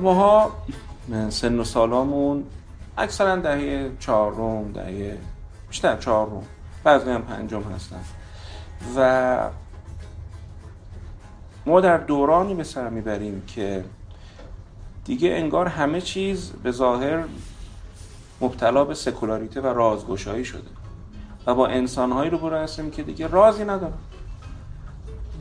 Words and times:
ماها 0.00 0.52
سن 1.28 1.60
و 1.60 1.64
سالامون 1.64 2.44
اکثرا 2.98 3.36
دهه 3.36 3.90
چهارم 4.00 4.72
دهه 4.72 5.18
بیشتر 5.68 5.96
چهارم 5.96 6.42
بعضی 6.84 7.10
هم 7.10 7.22
پنجم 7.22 7.62
هستن. 7.62 8.00
و 8.96 9.50
ما 11.66 11.80
در 11.80 11.98
دورانی 11.98 12.54
به 12.54 12.64
سر 12.64 12.88
می‌بریم 12.88 13.42
که 13.46 13.84
دیگه 15.04 15.30
انگار 15.30 15.66
همه 15.66 16.00
چیز 16.00 16.52
به 16.62 16.70
ظاهر 16.70 17.24
مبتلا 18.40 18.84
به 18.84 18.94
سکولاریته 18.94 19.60
و 19.60 19.66
رازگشایی 19.66 20.44
شده. 20.44 20.70
و 21.46 21.54
با 21.54 21.66
انسانهایی 21.66 22.30
رو 22.30 22.38
برو 22.38 22.56
هستیم 22.56 22.90
که 22.90 23.02
دیگه 23.02 23.26
رازی 23.26 23.64
ندارن. 23.64 23.98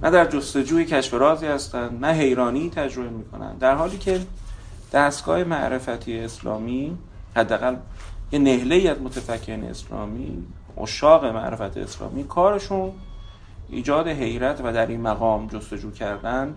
نه 0.03 0.09
در 0.09 0.25
جستجوی 0.25 0.85
کشف 0.85 1.13
رازی 1.13 1.45
هستن 1.45 1.97
نه 2.02 2.08
حیرانی 2.08 2.69
تجربه 2.69 3.09
می‌کنن. 3.09 3.58
در 3.58 3.75
حالی 3.75 3.97
که 3.97 4.19
دستگاه 4.93 5.43
معرفتی 5.43 6.19
اسلامی 6.19 6.97
حداقل 7.35 7.75
یه 8.31 8.39
نهله 8.39 8.89
از 8.89 9.02
متفکرین 9.02 9.63
اسلامی 9.63 10.44
اشاق 10.77 11.25
معرفت 11.25 11.77
اسلامی 11.77 12.23
کارشون 12.23 12.91
ایجاد 13.69 14.07
حیرت 14.07 14.61
و 14.63 14.73
در 14.73 14.88
این 14.88 15.02
مقام 15.02 15.47
جستجو 15.47 15.91
کردن 15.91 16.53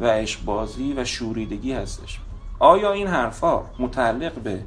و 0.00 0.04
اشبازی 0.04 0.92
و 0.92 1.04
شوریدگی 1.04 1.72
هستش. 1.72 2.20
آیا 2.58 2.92
این 2.92 3.06
حرفا 3.06 3.62
متعلق 3.78 4.32
به 4.32 4.60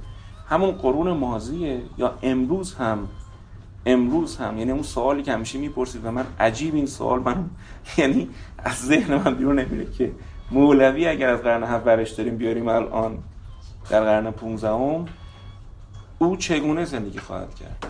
همون 0.49 0.71
قرون 0.71 1.11
ماضیه 1.11 1.81
یا 1.97 2.13
امروز 2.23 2.75
هم؟ 2.75 3.07
امروز 3.85 4.37
هم. 4.37 4.57
یعنی 4.57 4.71
اون 4.71 4.83
سوالی 4.83 5.23
که 5.23 5.33
همیشه 5.33 5.59
می‌پرسید 5.59 6.05
و 6.05 6.11
من 6.11 6.25
عجیب 6.39 6.75
این 6.75 6.85
سوال 6.85 7.19
من 7.19 7.49
یعنی 7.97 8.29
از 8.57 8.75
ذهن 8.75 9.15
من 9.15 9.35
بیرون 9.35 9.59
نمیره 9.59 9.91
که 9.91 10.11
مولوی 10.51 11.07
اگر 11.07 11.29
از 11.29 11.41
قرن 11.41 11.63
هفتش 11.63 12.09
داریم 12.09 12.37
بیاریم 12.37 12.67
الان 12.67 13.17
در 13.89 14.03
قرن 14.03 14.31
15 14.31 15.05
او 16.19 16.37
چگونه 16.37 16.85
زندگی 16.85 17.19
خواهد 17.19 17.55
کرد؟ 17.55 17.87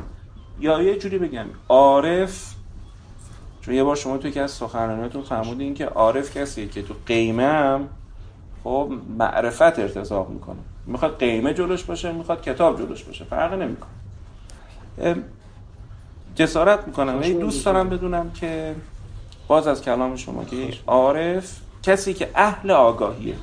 یا 0.59 0.81
یه 0.81 0.97
جوری 0.97 1.17
بگم 1.17 1.45
عارف 1.69 2.53
چون 3.61 3.73
یه 3.73 3.83
بار 3.83 3.95
شما 3.95 4.17
توی 4.17 4.31
که 4.31 4.41
از 4.41 4.51
سخنرانیتون 4.51 5.21
فرمودین 5.21 5.73
که 5.73 5.85
عارف 5.85 6.37
کسیه 6.37 6.67
که 6.67 6.81
تو 6.81 6.93
قیمه 7.05 7.43
هم 7.43 7.87
خب 8.63 8.91
معرفت 9.17 9.79
ارتضاق 9.79 10.29
می‌کنه. 10.29 10.57
می‌خواد 10.85 11.19
قیمه 11.19 11.53
جلوش 11.53 11.83
باشه 11.83 12.11
می‌خواد 12.11 12.41
کتاب 12.41 12.77
جلوش 12.81 13.03
باشه. 13.03 13.25
فرق 13.25 13.53
نمی‌کنه. 13.53 13.89
جسارت 16.35 16.87
می‌کنم. 16.87 17.19
ولی 17.19 17.33
دوست 17.33 17.65
دارم 17.65 17.89
بدونم 17.89 18.31
که 18.31 18.75
باز 19.47 19.67
از 19.67 19.81
کلام 19.81 20.15
شما 20.15 20.43
که 20.43 20.73
عارف 20.87 21.59
کسی 21.87 22.13
که 22.13 22.29
اهل 22.35 22.71
آگاهیه. 22.71 23.35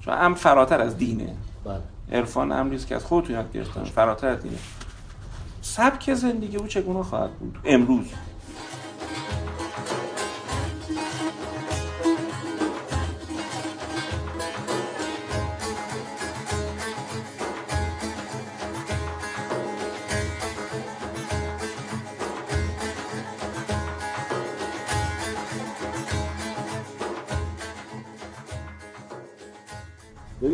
چون 0.00 0.14
هم 0.14 0.34
فراتر 0.34 0.80
از 0.80 0.96
دینه. 0.98 1.36
بله. 1.64 1.80
عرفان 2.12 2.52
امریز 2.52 2.86
که 2.86 2.96
از 2.96 3.04
خودتون 3.04 3.34
یاد 3.34 3.52
گرفتن. 3.52 3.84
فراتر 3.84 4.28
از 4.28 4.42
دینه. 4.42 4.58
سبک 5.62 6.14
زندگی 6.14 6.56
او 6.56 6.66
چگونه 6.66 7.02
خواهد 7.02 7.30
بود؟ 7.30 7.58
امروز. 7.64 8.06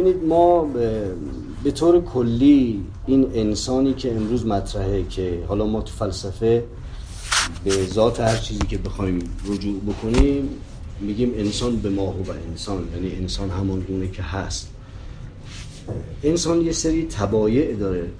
ببینید 0.02 0.24
ما 0.24 0.64
به 1.64 1.70
طور 1.70 2.00
کلی 2.00 2.84
این 3.06 3.30
انسانی 3.34 3.94
که 3.94 4.16
امروز 4.16 4.46
مطرحه 4.46 5.04
که 5.04 5.44
حالا 5.48 5.66
ما 5.66 5.80
تو 5.80 5.92
فلسفه 5.92 6.64
به 7.64 7.86
ذات 7.86 8.20
هر 8.20 8.36
چیزی 8.36 8.60
که 8.68 8.78
بخوایم 8.78 9.18
رجوع 9.46 9.80
بکنیم 9.80 10.48
میگیم 11.00 11.32
انسان 11.36 11.76
به 11.76 11.90
ما 11.90 12.06
و 12.06 12.30
انسان 12.50 12.88
یعنی 12.94 13.16
انسان 13.16 13.50
همون 13.50 13.80
گونه 13.80 14.10
که 14.10 14.22
هست. 14.22 14.68
انسان 16.22 16.60
یه 16.60 16.72
سری 16.72 17.06
تبایع 17.06 17.74
داره 17.74 18.10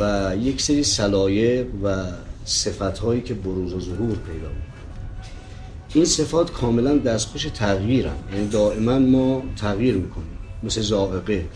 و 0.00 0.32
یک 0.40 0.62
سری 0.62 0.82
سلایق 0.82 1.66
و 1.84 2.04
صفت 2.44 2.98
هایی 2.98 3.20
که 3.20 3.34
بروز 3.34 3.72
و 3.72 3.80
ظهور 3.80 4.16
پیدا 4.16 4.48
این 5.94 6.04
صفات 6.04 6.52
کاملا 6.52 6.98
دستخوش 6.98 7.44
تغییرن. 7.44 8.16
یعنی 8.34 8.48
دائما 8.48 8.98
ما 8.98 9.42
تغییر 9.56 9.94
می‌کنیم. 9.94 10.37
مثل 10.62 10.80
زائقه 10.80 11.46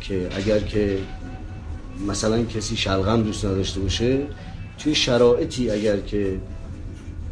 که 0.00 0.28
اگر 0.36 0.58
که 0.58 0.98
مثلا 2.08 2.42
کسی 2.42 2.76
شلغم 2.76 3.22
دوست 3.22 3.44
نداشته 3.44 3.80
باشه 3.80 4.26
توی 4.78 4.94
شرایطی 4.94 5.70
اگر 5.70 6.00
که 6.00 6.40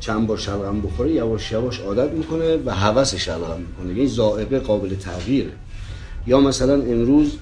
چند 0.01 0.27
بار 0.27 0.39
شلغم 0.39 0.81
بخوره 0.81 1.13
یواش 1.13 1.53
یواش 1.53 1.81
عادت 1.81 2.13
می‌کنه 2.13 2.57
و 2.67 2.75
هوس 2.75 3.15
شلغم 3.15 3.61
می‌کنه. 3.61 3.89
یعنی 3.95 4.07
زائقه 4.07 4.59
قابل 4.59 4.95
تغییره. 4.95 5.53
یا 6.27 6.41
مثلا 6.41 6.75
امروز 6.75 7.37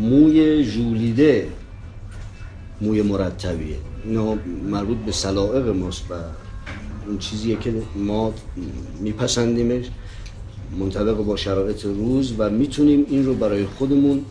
موی 0.00 0.64
جولیده 0.64 1.48
موی 2.80 3.02
مرتبیه. 3.02 3.76
اینا 4.04 4.34
مربوط 4.70 4.96
به 4.96 5.12
سلائق 5.12 5.68
ماست 5.68 6.10
و 6.10 6.14
اون 7.06 7.18
چیزیه 7.18 7.56
که 7.56 7.74
ما 7.96 8.34
میپسندیمش. 9.00 9.84
منطبق 10.78 11.16
با 11.16 11.36
شرایط 11.36 11.84
روز 11.84 12.34
و 12.38 12.50
می‌تونیم 12.50 13.06
این 13.08 13.26
رو 13.26 13.34
برای 13.34 13.66
خودمون 13.66 14.24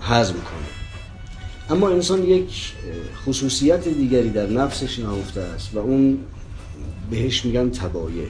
هضم 0.00 0.32
کنیم. 0.32 0.76
اما 1.70 1.88
انسان 1.88 2.24
یک 2.24 2.72
خصوصیت 3.26 3.88
دیگری 3.88 4.30
در 4.30 4.46
نفسش 4.46 4.98
نهفته 4.98 5.40
است 5.40 5.74
و 5.74 5.78
اون 5.78 6.18
بهش 7.10 7.44
میگن 7.44 7.70
تبایه 7.70 8.26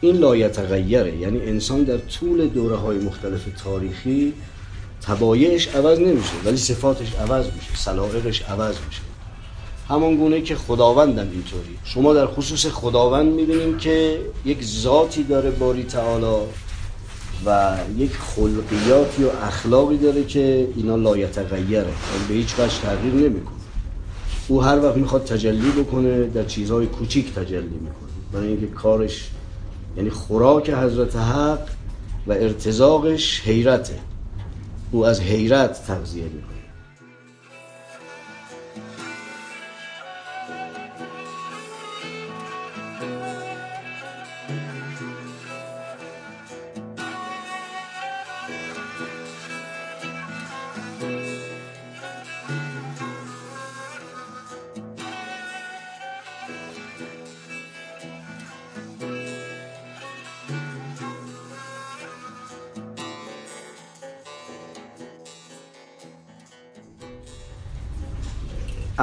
این 0.00 0.16
لایتغیره 0.16 1.16
یعنی 1.16 1.40
انسان 1.40 1.82
در 1.82 1.98
طول 1.98 2.48
دوره 2.48 2.76
های 2.76 2.98
مختلف 2.98 3.44
تاریخی 3.64 4.32
تبایعش 5.02 5.68
عوض 5.68 5.98
نمیشه 5.98 6.32
ولی 6.44 6.56
صفاتش 6.56 7.14
عوض 7.14 7.46
میشه 7.46 7.76
سلائقش 7.76 8.42
عوض 8.42 8.74
میشه. 8.86 9.00
همان 9.92 10.16
گونه 10.16 10.40
که 10.40 10.56
خداوندم 10.56 11.28
اینطوری. 11.32 11.78
شما 11.84 12.14
در 12.14 12.26
خصوص 12.26 12.66
خداوند 12.66 13.32
می‌بینیم 13.32 13.78
که 13.78 14.20
یک 14.44 14.64
ذاتی 14.64 15.22
داره 15.22 15.50
باری 15.50 15.84
تعالی 15.84 16.46
و 17.46 17.76
یک 17.96 18.12
خلقیاتی 18.12 19.24
و 19.24 19.28
اخلاقی 19.42 19.96
داره 19.96 20.24
که 20.24 20.68
اینا 20.76 20.96
لایتغیره 20.96 21.86
به 22.28 22.34
هیچ 22.34 22.54
وجه 22.58 22.80
تغییر 22.82 23.14
نمی‌کنه. 23.14 23.56
او 24.48 24.62
هر 24.62 24.84
وقت 24.84 24.96
می‌خواد 24.96 25.24
تجلی 25.24 25.70
بکنه 25.70 26.26
در 26.26 26.44
چیزهای 26.44 26.86
کوچیک 26.86 27.34
تجلی 27.34 27.78
می‌کنه. 27.80 28.12
برای 28.32 28.48
اینکه 28.48 28.66
کارش 28.66 29.30
یعنی 29.96 30.10
خوراک 30.10 30.70
حضرت 30.70 31.16
حق 31.16 31.68
و 32.26 32.32
ارتزاقش 32.32 33.40
حیرته. 33.40 33.98
او 34.90 35.06
از 35.06 35.20
حیرت 35.20 35.86
تغذیه 35.86 36.24
می‌کنه. 36.24 36.61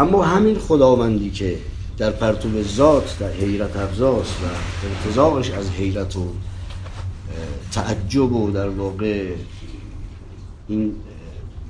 اما 0.10 0.24
همین 0.24 0.56
خداوندی 0.56 1.30
که 1.30 1.58
در 1.98 2.12
پرتوب 2.12 2.62
ذات 2.62 3.18
در 3.20 3.32
حیرت 3.32 3.78
افزاست 3.78 4.36
و 4.44 4.46
ارتزاقش 4.88 5.52
از 5.52 5.70
حیرت 5.70 6.16
و 6.16 6.26
تعجب 7.72 8.34
و 8.34 8.52
در 8.52 8.70
واقع 8.70 9.28
این 10.68 10.92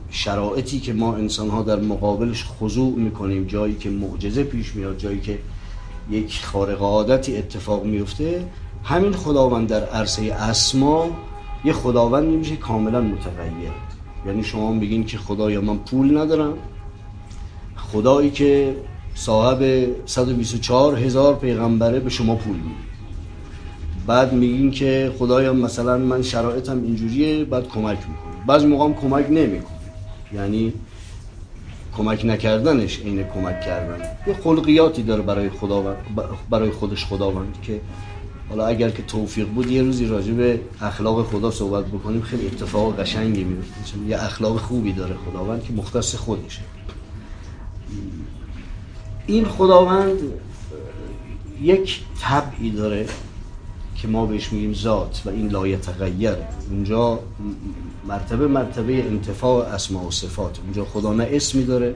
شرایطی 0.10 0.80
که 0.80 0.94
ما 0.94 1.16
انسان 1.16 1.50
ها 1.50 1.62
در 1.62 1.80
مقابلش 1.80 2.46
خضوع 2.46 2.96
می‌کنیم 2.96 3.44
جایی 3.44 3.76
که 3.76 3.90
معجزه 3.90 4.44
پیش 4.44 4.76
میاد 4.76 4.98
جایی 4.98 5.20
که 5.20 5.40
یک 6.12 6.46
خارق 6.46 6.82
عادتی 6.82 7.38
اتفاق 7.38 7.86
میفته 7.86 8.46
همین 8.84 9.14
خداوند 9.14 9.68
در 9.68 9.86
عرصه 9.86 10.34
اسما 10.34 11.08
یه 11.66 11.74
خداوندی 11.74 12.36
میشه 12.36 12.56
کاملا 12.56 13.02
متغیر. 13.02 13.72
یعنی 14.26 14.44
شما 14.44 14.74
بگین 14.74 15.06
که 15.06 15.18
خدایا 15.18 15.62
من 15.62 15.78
پول 15.78 16.18
ندارم 16.18 16.54
خدایی 17.92 18.30
که 18.32 18.76
صاحب 19.16 19.88
124 20.06 20.98
هزار 20.98 21.36
پیغمبره 21.36 22.00
به 22.00 22.10
شما 22.10 22.36
پول 22.36 22.56
میده. 22.56 22.70
بعد 24.08 24.34
میگین 24.34 24.72
که 24.72 25.12
خدایا 25.20 25.54
مثلا 25.54 25.98
من 25.98 26.22
شرایطم 26.22 26.84
اینجوریه 26.84 27.46
بعد 27.46 27.68
کمک 27.68 27.98
می‌کنه. 27.98 28.46
بعضی 28.48 28.68
موقع 28.68 28.94
کمک 28.94 29.26
نمی‌کنه. 29.30 29.78
یعنی 30.34 30.74
کمک 31.98 32.26
نکردنش 32.26 33.00
عین 33.00 33.24
کمک 33.24 33.62
کردن. 33.62 34.06
یه 34.28 34.34
خلقیاتی 34.34 35.04
داره 35.04 35.22
برای 35.22 35.50
خداوند 35.50 35.98
برای 36.50 36.72
خودش 36.72 37.06
خداوند 37.06 37.58
که 37.64 37.82
حالا 38.50 38.68
اگر 38.68 38.90
که 38.90 39.04
توفیق 39.04 39.48
بود 39.48 39.72
یه 39.72 39.82
روزی 39.82 40.06
راجع 40.06 40.34
به 40.34 40.60
اخلاق 40.82 41.26
خدا 41.26 41.52
صحبت 41.52 41.86
بکنیم 41.86 42.22
خیلی 42.22 42.48
اتفاق 42.48 43.00
قشنگی 43.00 43.44
میفته 43.44 43.98
یه 44.08 44.24
اخلاق 44.24 44.58
خوبی 44.58 44.94
داره 44.94 45.16
خداوند 45.30 45.64
که 45.64 45.74
مختص 45.74 46.16
خودشه. 46.16 46.62
این 49.28 49.46
خداوند 49.46 50.20
یک 51.62 52.02
طبعی 52.22 52.72
داره 52.72 53.06
که 53.96 54.08
ما 54.08 54.26
بهش 54.26 54.54
میگیم 54.54 54.74
ذات 54.74 55.22
و 55.26 55.30
این 55.30 55.48
لایه 55.48 55.78
تغییر 55.78 56.36
اونجا 56.70 57.20
مرتبه 58.08 58.48
مرتبه 58.48 59.04
انتفاع 59.04 59.66
اسماء 59.66 60.08
و 60.08 60.12
صفات. 60.12 60.60
اونجا 60.60 60.86
خدا 60.86 61.14
نه 61.14 61.28
اسمی 61.32 61.66
داره 61.66 61.96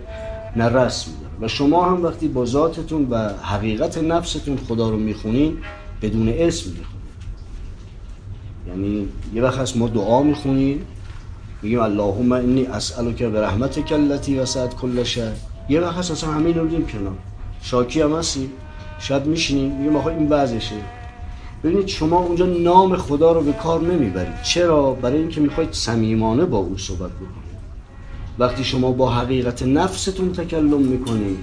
نه 0.56 0.66
رسمی 0.66 1.14
داره. 1.14 1.34
و 1.42 1.48
شما 1.48 1.86
هم 1.86 2.04
وقتی 2.04 2.28
با 2.28 2.46
ذاتتون 2.46 3.08
و 3.10 3.30
حقیقت 3.30 3.98
نفستون 3.98 4.58
خدا 4.58 4.90
رو 4.90 4.98
می‌خونین 4.98 5.58
بدون 6.02 6.30
اسم 6.30 6.70
می‌خونین. 6.70 7.04
یعنی 8.68 9.08
یه 9.34 9.42
وقت 9.42 9.60
هست 9.60 9.78
ما 9.78 9.88
دعا 9.88 10.24
می‌خونیم 10.24 10.86
میگیم 11.62 11.80
اللهم 11.80 12.32
انی 12.32 12.66
اسالک 12.66 13.24
برحمتک 13.24 13.92
التي 13.92 14.40
وسعت 14.40 14.76
کل 14.76 15.04
شیء 15.04 15.32
یه 15.70 15.82
وقت 15.82 15.96
هست 15.96 16.12
اصلا 16.12 16.32
همین 16.32 16.56
رو 16.56 16.82
کنار. 16.82 17.14
شاکی 17.62 18.02
هم 18.02 18.16
هستی؟ 18.16 18.50
شاید 19.00 19.26
میشینیم. 19.26 19.72
میگیم 19.72 19.96
آخه 19.96 20.08
این 20.08 20.30
وضعشه 20.30 20.76
ببینید 21.64 21.88
شما 21.88 22.18
اونجا 22.18 22.46
نام 22.46 22.96
خدا 22.96 23.32
رو 23.32 23.42
به 23.42 23.54
کار 23.54 23.82
نمی‌برید. 23.82 24.42
چرا؟ 24.42 24.92
برای 24.94 25.18
اینکه 25.18 25.42
می‌خواید 25.42 25.74
صمیمانه 25.74 26.46
با 26.46 26.58
او 26.58 26.78
صحبت 26.78 27.12
بکنید. 27.12 27.54
وقتی 28.40 28.64
شما 28.64 28.92
با 28.92 29.12
حقیقت 29.12 29.64
نفستون 29.64 30.32
تکلم 30.32 30.82
می‌کنید 30.82 31.40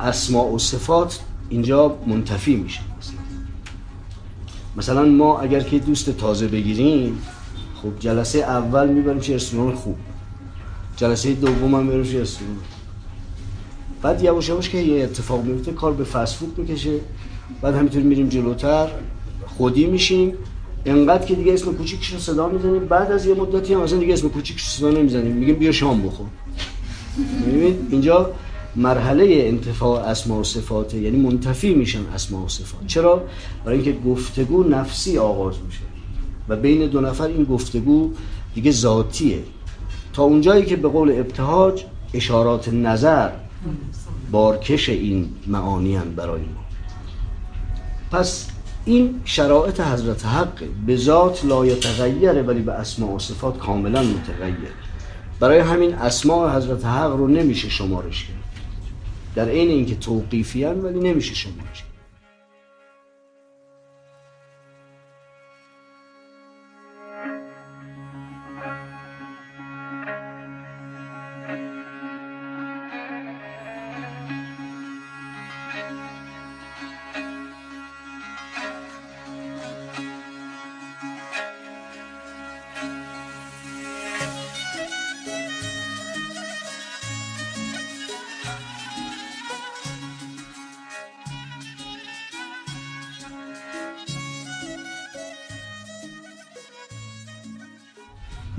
اسماء 0.00 0.46
و 0.46 0.58
صفات 0.58 1.20
اینجا 1.48 1.96
منتفی 2.06 2.56
میشه. 2.56 2.80
مثلا 4.76 5.04
ما 5.04 5.40
اگر 5.40 5.60
که 5.60 5.78
دوست 5.78 6.10
تازه 6.10 6.48
بگیریم 6.48 7.18
خب 7.82 7.98
جلسه 7.98 8.38
اول 8.38 8.88
می‌بریم 8.88 9.20
چه 9.20 9.34
رستوران 9.34 9.74
خوب. 9.74 9.96
جلسه 11.02 11.32
دوم 11.32 11.74
هم 11.74 11.90
رستوران 11.90 12.56
بعد 14.02 14.22
یواش 14.22 14.48
یواش 14.48 14.68
که 14.68 14.78
یه 14.78 15.04
اتفاق 15.04 15.44
میفته 15.44 15.72
کار 15.72 15.92
به 15.92 16.04
فست 16.04 16.34
فود 16.34 16.58
می‌کشه. 16.58 17.00
بعد 17.62 17.74
همینطور 17.74 18.02
میریم 18.02 18.28
جلوتر 18.28 18.88
خودی 19.46 19.86
میشیم. 19.86 20.32
انقدر 20.86 21.26
که 21.26 21.34
دیگه 21.34 21.52
اسم 21.52 21.72
کوچیکش 21.72 22.12
رو 22.12 22.18
صدا 22.18 22.48
می‌زنیم. 22.48 22.84
بعد 22.86 23.12
از 23.12 23.26
یه 23.26 23.34
مدتی 23.34 23.74
هم 23.74 23.80
اصلا 23.80 23.98
دیگه 23.98 24.12
اسم 24.12 24.28
کوچیکش 24.28 24.68
صدا 24.68 24.90
نمی‌زنیم. 24.90 25.36
میگیم 25.36 25.54
بیا 25.54 25.72
شام 25.72 26.02
بخور. 26.02 26.26
می‌بینید 27.46 27.76
اینجا 27.90 28.30
مرحله 28.76 29.24
انتفاع 29.28 30.00
اسما 30.00 30.40
و 30.40 30.44
صفاته 30.44 30.98
یعنی 30.98 31.16
منتفی 31.16 31.74
میشن 31.74 32.06
اسما 32.14 32.44
و 32.44 32.48
صفات. 32.48 32.86
چرا؟ 32.86 33.24
برای 33.64 33.78
اینکه 33.78 34.08
گفتگو 34.08 34.64
نفسی 34.64 35.18
آغاز 35.18 35.54
میشه. 35.66 35.80
و 36.48 36.56
بین 36.56 36.86
دو 36.86 37.00
نفر 37.00 37.26
این 37.26 37.44
گفتگو 37.44 38.10
دیگه 38.54 38.70
ذاتیه. 38.70 39.38
تا 40.12 40.22
اونجایی 40.22 40.64
که 40.64 40.76
به 40.76 40.88
قول 40.88 41.10
ابتهاج 41.10 41.84
اشارات 42.14 42.68
نظر 42.68 43.30
بارکش 44.30 44.88
این 44.88 45.28
معانی 45.46 45.98
برای 45.98 46.40
ما. 46.40 46.62
پس 48.10 48.48
این 48.84 49.20
شرایط 49.24 49.80
حضرت 49.80 50.26
حق 50.26 50.64
به 50.86 50.96
ذات 50.96 51.44
لا 51.44 51.66
یتغیره 51.66 52.42
ولی 52.42 52.60
به 52.60 52.72
اسماء 52.72 53.14
و 53.14 53.18
صفات 53.18 53.58
کاملا 53.58 54.02
متغیر. 54.02 54.72
برای 55.40 55.58
همین 55.58 55.94
اسماء 55.94 56.56
حضرت 56.56 56.84
حق 56.84 57.16
رو 57.16 57.28
نمیشه 57.28 57.68
شمارش 57.68 58.24
کرد. 58.24 58.36
در 59.34 59.48
عین 59.48 59.68
اینکه 59.68 59.94
توقیفی 59.94 60.64
ولی 60.64 61.00
نمیشه 61.00 61.34
شمارش 61.34 61.84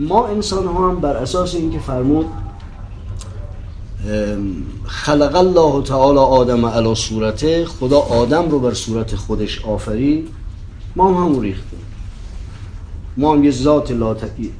ما 0.07 0.27
انسان 0.27 0.67
ها 0.67 0.89
هم 0.89 0.99
بر 0.99 1.17
اساس 1.17 1.55
اینکه 1.55 1.79
فرمود 1.79 2.25
خلق 4.85 5.35
الله 5.35 5.83
تعالی 5.83 6.17
آدم 6.17 6.65
علی 6.65 6.95
صورته 6.95 7.65
خدا 7.65 7.99
آدم 7.99 8.49
رو 8.49 8.59
بر 8.59 8.73
صورت 8.73 9.15
خودش 9.15 9.65
آفرید 9.65 10.29
ما 10.95 11.07
هم 11.07 11.23
همون 11.23 11.41
ریختیم. 11.41 11.79
ما 13.17 13.33
هم 13.33 13.43
یه 13.43 13.51
ذات 13.51 13.91
لا 13.91 14.15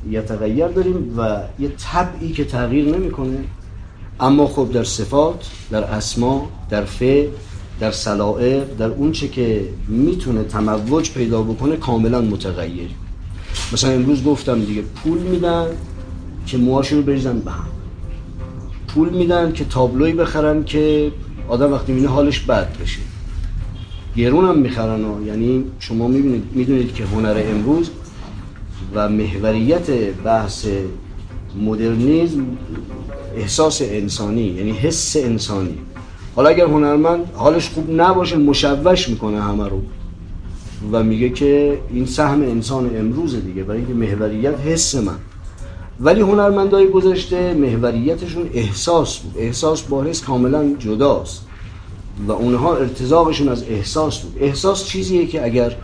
یتغیر 0.09 0.67
داریم 0.67 1.13
و 1.17 1.39
یه 1.59 1.69
طبعی 1.69 2.31
که 2.31 2.45
تغییر 2.45 2.97
نمی‌کنه. 2.97 3.38
اما 4.19 4.47
خب 4.47 4.71
در 4.71 4.83
صفات 4.83 5.50
در 5.71 5.83
اسما 5.83 6.47
در 6.69 6.85
فعل 6.85 7.27
در 7.79 7.91
سلائق 7.91 8.63
در 8.77 8.89
اونچه 8.89 9.27
که 9.27 9.69
می‌تونه 9.88 10.43
تموج 10.43 11.12
پیدا 11.12 11.41
بکنه 11.41 11.77
کاملا 11.77 12.21
متغیر. 12.21 12.89
مثلا 13.74 13.92
امروز 13.92 14.24
گفتم 14.24 14.65
دیگه 14.65 14.82
پول 14.82 15.18
میدن 15.18 15.65
که 16.46 16.58
موهاشون 16.58 16.98
رو 16.98 17.06
بریزن 17.06 17.39
به 17.39 17.51
هم. 17.51 17.65
پول 18.88 19.10
میدن 19.10 19.51
که 19.51 19.65
تابلوی 19.65 20.13
بخرن 20.13 20.63
که 20.63 21.12
آدم 21.48 21.74
وقتی 21.74 21.92
می‌بینه 21.92 22.12
حالش 22.12 22.39
بد 22.39 22.77
بشه. 22.77 23.00
گرون 24.18 24.46
هم 24.46 24.58
می‌خرن 24.58 25.06
و 25.06 25.25
یعنی 25.27 25.63
شما 25.80 26.08
می‌بینید 26.08 26.44
می‌دونید 26.53 26.94
که 26.94 27.06
هنر 27.06 27.44
امروز 27.46 27.89
و 28.94 29.10
محوریت 29.10 29.89
بحث 30.24 30.68
مدرنیزم 31.62 32.46
احساس 33.36 33.82
انسانی 33.82 34.42
یعنی 34.42 34.72
حس 34.72 35.15
انسانی. 35.15 35.77
حالا 36.36 36.50
اگر 36.50 36.65
هنرمند 36.65 37.32
حالش 37.34 37.70
خوب 37.70 38.01
نباشه 38.01 38.38
مشوش 38.38 39.10
می‌کنه 39.10 39.42
همه 39.42 39.70
رو. 39.70 39.82
و 40.91 41.03
میگه 41.03 41.29
که 41.29 41.79
این 41.89 42.05
سهم 42.05 42.41
انسان 42.41 42.97
امروز 42.97 43.35
دیگه 43.45 43.63
برای 43.63 43.77
اینکه 43.77 43.93
محوریت 43.93 44.59
حس 44.59 44.95
من. 44.95 45.15
ولی 45.99 46.21
هنرمندای 46.21 46.89
گذشته 46.89 47.53
محوریتشون 47.53 48.49
احساس 48.53 49.17
بود. 49.17 49.33
احساس 49.37 49.81
با 49.81 50.03
حس 50.03 50.21
کاملا 50.21 50.75
جداست. 50.79 51.45
و 52.27 52.31
اونها 52.31 52.75
ارتزاقشون 52.75 53.49
از 53.49 53.63
احساس 53.63 54.19
بود. 54.19 54.37
احساس 54.39 54.85
چیزیه 54.85 55.27
که 55.27 55.45
اگر 55.45 55.75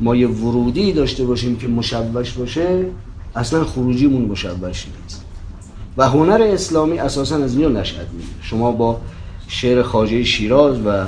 ما 0.00 0.16
یه 0.16 0.28
ورودی 0.28 0.92
داشته 0.92 1.24
باشیم 1.24 1.56
که 1.56 1.68
مشوش 1.68 2.32
باشه 2.32 2.86
اصلا 3.36 3.64
خروجیمون 3.64 4.22
مشوش 4.22 4.86
نیست. 5.02 5.24
و 5.96 6.08
هنر 6.08 6.42
اسلامی 6.42 6.98
اساسا 6.98 7.36
از 7.36 7.56
اینجا 7.56 7.80
نشأت 7.80 8.06
می‌گیره. 8.12 8.32
شما 8.42 8.72
با 8.72 9.00
شعر 9.48 9.82
خاجه 9.82 10.24
شیراز 10.24 10.76
و 10.86 11.04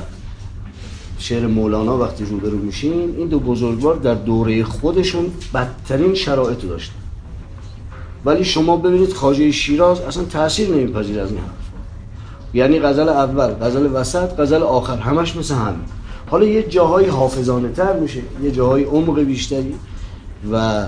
شعر 1.23 1.47
مولانا 1.47 1.99
وقتی 1.99 2.25
روبرو 2.25 2.59
میشین 2.59 3.14
این 3.19 3.29
دو 3.29 3.41
بزرگوار 3.41 3.97
در 3.97 4.14
دوره 4.14 4.64
خودشون 4.64 5.26
بدترین 5.55 6.14
شرایط 6.14 6.62
داشتن. 6.62 6.95
ولی 8.25 8.45
شما 8.45 8.76
ببینید 8.76 9.12
خاجه 9.12 9.50
شیراز 9.50 10.00
اصلا 10.00 10.25
تاثیر 10.25 10.69
نمیپذیر 10.69 11.21
از 11.21 11.31
این 11.31 11.38
حرف. 11.38 11.50
یعنی 12.55 12.81
غزل 12.81 13.09
اول 13.09 13.47
غزل 13.47 13.88
وسط 13.93 14.41
غزل 14.41 14.62
آخر 14.62 14.97
همش 14.97 15.37
مثل 15.37 15.55
هم 15.55 15.75
حالا 16.31 16.45
یه 16.47 16.62
جاهای 16.62 17.07
حافظانه 17.07 17.69
تر 17.69 18.00
میشه 18.00 18.23
یه 18.43 18.50
جاهای 18.50 18.85
عمق 18.85 19.21
بیشتری 19.21 19.75
و 20.52 20.87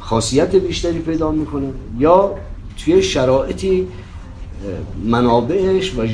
خاصیت 0.00 0.56
بیشتری 0.56 0.98
پیدا 0.98 1.30
می‌کنه. 1.30 1.68
یا 1.98 2.34
توی 2.84 3.02
شرایطی 3.02 3.88
منابعش 5.04 5.98
و 5.98 6.06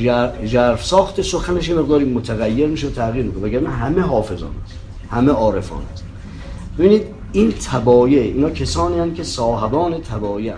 جرف 0.45 0.85
ساخت 0.85 1.21
سخنش 1.21 1.69
مقداری 1.69 2.05
متغیر 2.05 2.67
میشه 2.67 2.87
و 2.87 2.91
تغییر 2.91 3.25
می‌کنه. 3.25 3.43
وگرنه 3.43 3.69
همه 3.69 4.01
حافظان 4.01 4.51
است 4.65 4.73
همه 5.09 5.31
عارفان 5.31 5.81
است 5.93 6.03
ببینید 6.77 7.01
این 7.31 7.51
تبایه 7.51 8.21
اینا 8.21 8.49
کسانی 8.49 8.95
هستند 8.95 9.15
که 9.15 9.23
صاحبان 9.23 10.01
تبایه 10.01 10.53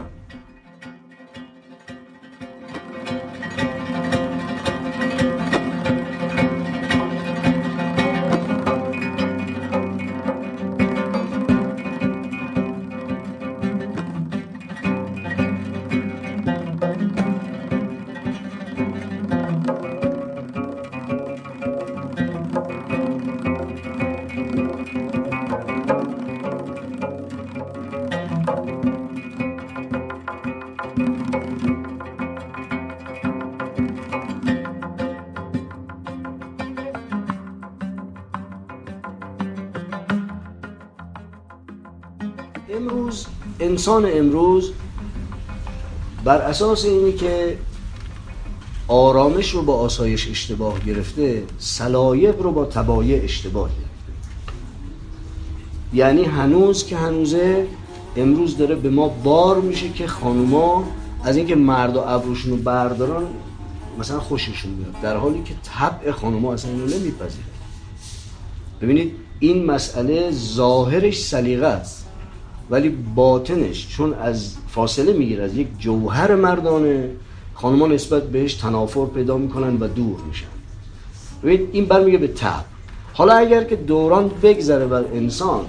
انسان 43.66 44.06
امروز 44.14 44.72
بر 46.24 46.38
اساس 46.38 46.86
اینی 46.86 47.14
که 47.14 47.58
آرامش 48.88 49.52
رو 49.52 49.62
با 49.62 49.76
آسایش 49.76 50.30
اشتباه 50.30 50.80
گرفته 50.80 51.44
سلایق 51.58 52.42
رو 52.42 52.52
با 52.52 52.66
تبایع 52.66 53.24
اشتباه 53.24 53.70
گرفته. 53.70 53.86
یعنی 55.94 56.24
هنوز 56.24 56.86
که 56.86 56.98
هنوزه 56.98 57.68
امروز 58.18 58.58
داره 58.58 58.76
به 58.76 58.90
ما 58.90 59.08
بار 59.08 59.62
میشه 59.62 59.90
که 59.90 60.08
خانوما 60.08 60.84
از 61.24 61.38
اینکه 61.38 61.56
مرد 61.56 61.96
و 61.96 62.04
ابروشون 62.08 62.52
رو 62.52 62.58
بردارن 62.58 63.24
مثلا 64.00 64.20
خوششون 64.20 64.72
میاد. 64.72 65.02
در 65.02 65.18
حالی 65.18 65.44
که 65.44 65.54
طبع 65.64 66.12
خانوما 66.12 66.54
اصلا 66.54 66.72
اینو 66.72 66.86
نمیپذیره. 66.86 67.46
ببینید 68.82 69.12
این 69.40 69.66
مسئله 69.66 70.32
ظاهرش 70.32 71.24
سلیقه 71.24 71.68
است. 71.68 72.05
ولی 72.70 72.90
باطنش 73.16 73.88
چون 73.88 74.14
از 74.14 74.56
فاصله 74.68 75.14
می‌گیره 75.14 75.44
از 75.44 75.58
یک 75.58 75.68
جوهر 75.80 76.36
مردانه 76.36 77.10
خانوما 77.54 77.88
نسبت 77.88 78.24
بهش 78.24 78.54
تنافر 78.54 79.06
پیدا 79.06 79.38
می‌کنن 79.38 79.78
و 79.78 79.88
دور 79.88 80.20
میشن. 80.28 80.46
ببینید 81.44 81.70
این 81.72 81.86
برمیگه 81.86 82.18
به 82.18 82.28
تب 82.28 82.66
حالا 83.14 83.34
اگر 83.34 83.64
که 83.64 83.76
دوران 83.76 84.32
بگذره 84.44 84.86
بر 84.86 85.04
انسان 85.14 85.66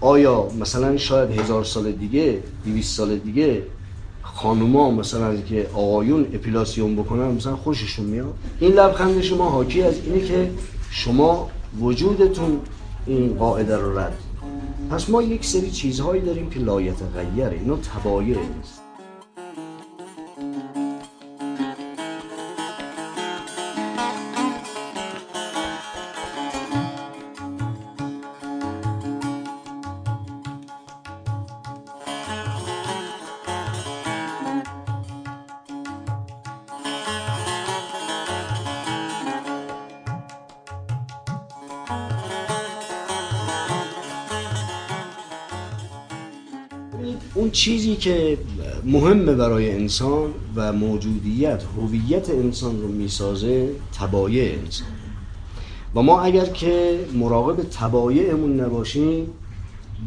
آیا 0.00 0.48
مثلا 0.60 0.96
شاید 0.96 1.40
هزار 1.40 1.64
سال 1.64 1.92
دیگه 1.92 2.38
دیویس 2.64 2.96
سال 2.96 3.16
دیگه 3.16 3.62
خانوما 4.22 4.90
مثلا 4.90 5.36
که 5.36 5.66
آقایون 5.74 6.26
اپیلاسیون 6.32 6.96
بکنن 6.96 7.28
مثلا 7.28 7.56
خوششون 7.56 8.06
میاد؟ 8.06 8.34
این 8.60 8.72
لبخند 8.72 9.20
شما 9.20 9.50
حاکی 9.50 9.82
از 9.82 9.94
اینه 10.04 10.20
که 10.20 10.50
شما 10.90 11.50
وجودتون 11.80 12.60
این 13.06 13.34
قاعده 13.34 13.76
رو 13.76 13.98
رد 13.98 14.18
پس 14.90 15.10
ما 15.10 15.22
یک 15.22 15.44
سری 15.44 15.70
چیزهایی 15.70 16.22
داریم 16.22 16.50
که 16.50 16.60
لایت 16.60 17.02
غیره 17.02 17.58
اینا 17.58 17.76
تبایه 17.76 18.38
نیست. 18.38 18.87
مهمه 48.84 49.34
برای 49.34 49.70
انسان 49.70 50.30
و 50.56 50.72
موجودیت 50.72 51.62
هویت 51.76 52.30
انسان 52.30 52.80
رو 52.80 52.88
می‌سازه 52.88 53.68
تبایع 53.98 54.58
انسان. 54.58 54.88
و 55.94 56.02
ما 56.02 56.20
اگر 56.20 56.46
که 56.46 57.00
مراقب 57.14 57.62
تبایعمون 57.62 58.60
نباشیم 58.60 59.26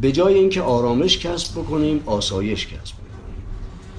به 0.00 0.12
جای 0.12 0.34
اینکه 0.34 0.62
آرامش 0.62 1.18
کسب 1.18 1.60
بکنیم 1.60 2.00
آسایش 2.06 2.66
کسب 2.66 2.94
بکنیم. 2.94 3.42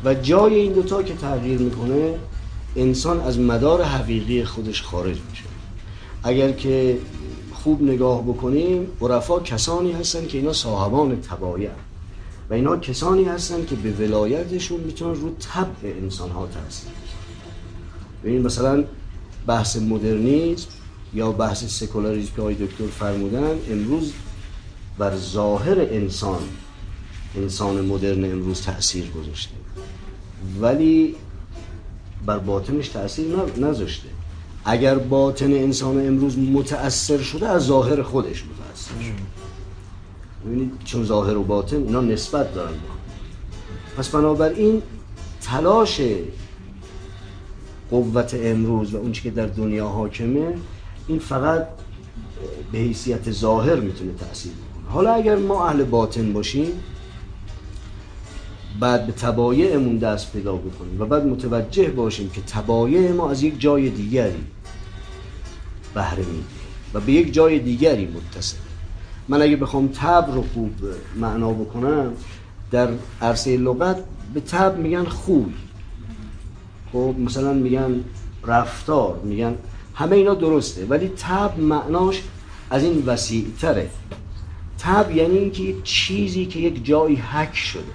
و 0.06 0.14
جای 0.14 0.56
این 0.56 0.74
دوتا 0.74 1.04
که 1.04 1.14
تغییر 1.14 1.60
می‌کنه 1.60 2.16
انسان 2.76 3.22
از 3.22 3.40
مدار 3.40 3.84
حقیقی 3.84 4.44
خودش 4.44 4.82
خارج 4.82 5.18
میشه. 5.30 5.44
اگر 6.24 6.52
که 6.52 6.98
خوب 7.54 7.84
نگاه 7.84 8.24
بکنیم 8.24 8.88
عرفا 9.02 9.40
کسانی 9.40 9.92
هستن 9.92 10.28
که 10.28 10.38
اینا 10.38 10.54
صاحبان 10.54 11.22
تبایع. 11.22 11.70
و 12.50 12.54
اینا 12.54 12.78
کسانی 12.78 13.24
هستن 13.24 13.66
که 13.66 13.76
به 13.76 13.92
ولایتشون 13.92 14.80
می‌تونن 14.80 15.22
رو 15.22 15.36
طبع 15.40 15.90
انسان 16.02 16.32
ها 16.32 16.48
تاثیر 16.48 16.92
ببینید 18.24 18.46
مثلا 18.46 18.84
بحث 19.48 19.78
مدرنیزم 19.78 20.68
یا 21.14 21.32
بحث 21.32 21.64
سکولاریزم 21.64 22.32
که 22.36 22.42
آقای 22.42 22.56
دکتر 22.56 22.88
فرمودن 22.88 23.58
امروز 23.72 24.14
بر 24.98 25.16
ظاهر 25.16 25.80
انسان 25.80 26.42
انسان 27.36 27.86
مدرن 27.86 28.32
امروز 28.32 28.62
تاثیر 28.62 29.10
گذاشته. 29.10 29.56
ولی 30.62 31.16
بر 32.26 32.38
باطنش 32.40 32.88
تاثیر 32.88 33.26
نذاشته. 33.58 34.10
اگر 34.66 34.98
باطن 34.98 35.54
انسان 35.54 36.08
امروز 36.08 36.38
متأثر 36.38 37.22
شده 37.22 37.48
از 37.48 37.66
ظاهر 37.66 38.02
خودش 38.02 38.44
متأثر 38.46 39.04
شده. 39.04 39.33
ببینید 40.46 40.72
چون 40.86 41.06
ظاهر 41.06 41.38
و 41.38 41.44
باطن 41.44 41.76
اینا 41.76 42.02
نسبت 42.02 42.54
دارن 42.54 42.74
پس 43.98 44.10
بنابراین 44.10 44.82
تلاش 45.42 46.02
قوت 47.92 48.36
امروز 48.44 48.94
و 48.94 48.98
اون 48.98 49.12
که 49.12 49.32
در 49.32 49.46
دنیا 49.46 49.88
حاکمه 49.88 50.54
این 51.08 51.20
فقط 51.20 51.68
به 52.72 52.78
حیثیت 52.78 53.32
ظاهر 53.32 53.76
می‌تونه 53.76 54.14
تاثیر 54.14 54.52
بکنه. 54.52 54.92
حالا 54.94 55.14
اگر 55.14 55.36
ما 55.36 55.68
اهل 55.68 55.84
باطن 55.84 56.34
باشیم 56.34 56.84
بعد 58.80 59.08
به 59.08 59.12
تبایعمون 59.12 59.98
دست 59.98 60.34
پیدا 60.34 60.56
بکنیم 60.56 61.02
و 61.02 61.06
بعد 61.06 61.26
متوجه 61.26 61.90
باشیم 61.90 62.30
که 62.30 62.42
تبایع 62.42 63.12
ما 63.12 63.32
از 63.32 63.44
یک 63.44 63.60
جای 63.60 63.90
دیگری 63.90 64.44
بهره 65.94 66.26
میده 66.26 66.44
و 66.94 67.00
به 67.00 67.12
یک 67.12 67.34
جای 67.34 67.60
دیگری 67.60 68.06
متصل. 68.06 68.58
من 69.34 69.42
اگه 69.42 69.56
بخوام 69.56 69.88
تب 69.88 70.30
رو 70.34 70.44
خوب 70.54 70.72
معنا 71.16 71.52
بکنم 71.52 72.14
در 72.72 72.90
عرصه 73.22 73.58
لغت 73.58 73.98
به 74.34 74.40
تب 74.40 74.78
میگن 74.78 75.04
خوی. 75.04 75.54
خب 76.92 77.16
مثلا 77.20 77.54
میگن 77.54 78.04
رفتار 78.46 79.20
میگن 79.24 79.56
همه 79.96 80.16
اینا 80.16 80.34
درسته 80.34 80.86
ولی 80.86 81.08
تب 81.08 81.60
معناش 81.60 82.22
از 82.70 82.84
این 82.84 83.04
وسیع 83.06 83.46
تره 83.60 83.90
تب 84.80 85.12
یعنی 85.12 85.38
اینکه 85.38 85.76
چیزی 85.84 86.46
که 86.46 86.60
یک 86.60 86.86
جایی 86.86 87.16
حک 87.16 87.56
شده. 87.56 87.94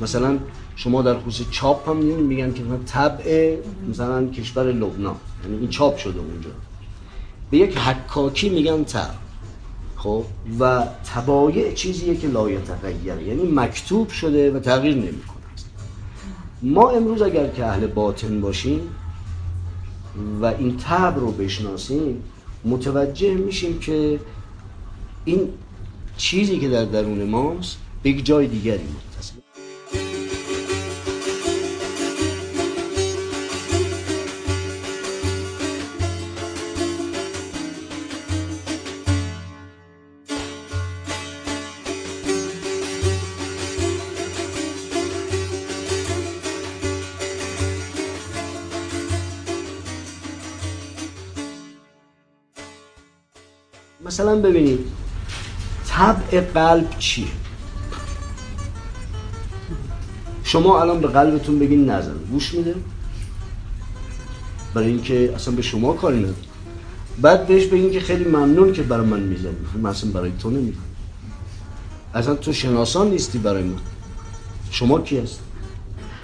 مثلا 0.00 0.38
شما 0.76 1.02
در 1.02 1.18
خصوص 1.18 1.50
چاپ 1.50 1.88
هم 1.88 1.96
میگن 1.96 2.52
که 2.52 2.62
طبع 2.86 3.56
مثلا 3.90 4.26
کشور 4.26 4.72
لبنان. 4.72 5.16
یعنی 5.44 5.58
این 5.58 5.68
چاپ 5.68 5.96
شده 5.96 6.18
اونجا. 6.18 6.50
به 7.50 7.58
یک 7.58 7.78
حکاکی 7.78 8.48
میگن 8.48 8.84
تب. 8.84 9.27
خب 9.98 10.24
و 10.60 10.84
تبایع 11.14 11.72
چیزیه 11.72 12.16
که 12.16 12.28
لا 12.28 12.50
یتغیر 12.50 13.22
یعنی 13.22 13.42
مکتوب 13.54 14.08
شده 14.08 14.50
و 14.50 14.58
تغییر 14.58 14.94
نمی‌کنه. 14.94 15.38
ما 16.62 16.90
امروز 16.90 17.22
اگر 17.22 17.48
که 17.48 17.66
اهل 17.66 17.86
باطن 17.86 18.40
باشیم 18.40 18.80
و 20.40 20.44
این 20.44 20.76
تب 20.76 21.14
رو 21.16 21.32
بشناسیم 21.32 22.22
متوجه 22.64 23.34
میشیم 23.34 23.78
که 23.78 24.20
این 25.24 25.48
چیزی 26.16 26.58
که 26.58 26.68
در 26.68 26.84
درون 26.84 27.24
ماست 27.24 27.78
به 28.02 28.10
یک 28.10 28.24
جای 28.24 28.46
دیگری 28.46 28.88
مثلا 54.06 54.36
ببینید 54.36 54.78
طبع 55.86 56.40
قلب 56.40 56.98
چیه؟ 56.98 57.26
شما 60.44 60.80
الان 60.80 61.00
به 61.00 61.08
قلبتون 61.08 61.58
بگین 61.58 61.90
نزن 61.90 62.14
گوش 62.30 62.54
میده؟ 62.54 62.74
برای 64.74 64.88
اینکه 64.88 65.32
اصلا 65.34 65.54
به 65.54 65.62
شما 65.62 65.92
کاری 65.92 66.18
نداره. 66.18 66.34
بعد 67.22 67.46
بهش 67.46 67.66
بگین 67.66 67.92
که 67.92 68.00
خیلی 68.00 68.24
ممنون 68.24 68.72
که 68.72 68.82
برای 68.82 69.06
من 69.06 69.20
می‌زنی. 69.20 69.56
من 69.82 69.90
اصلا 69.90 70.10
برای 70.10 70.32
تو 70.38 70.50
نمیگم 70.50 70.78
اصلا 72.14 72.34
تو 72.34 72.52
شناسان 72.52 73.10
نیستی 73.10 73.38
برای 73.38 73.62
من. 73.62 73.78
شما 74.70 75.00
کی 75.00 75.18
هست 75.18 75.40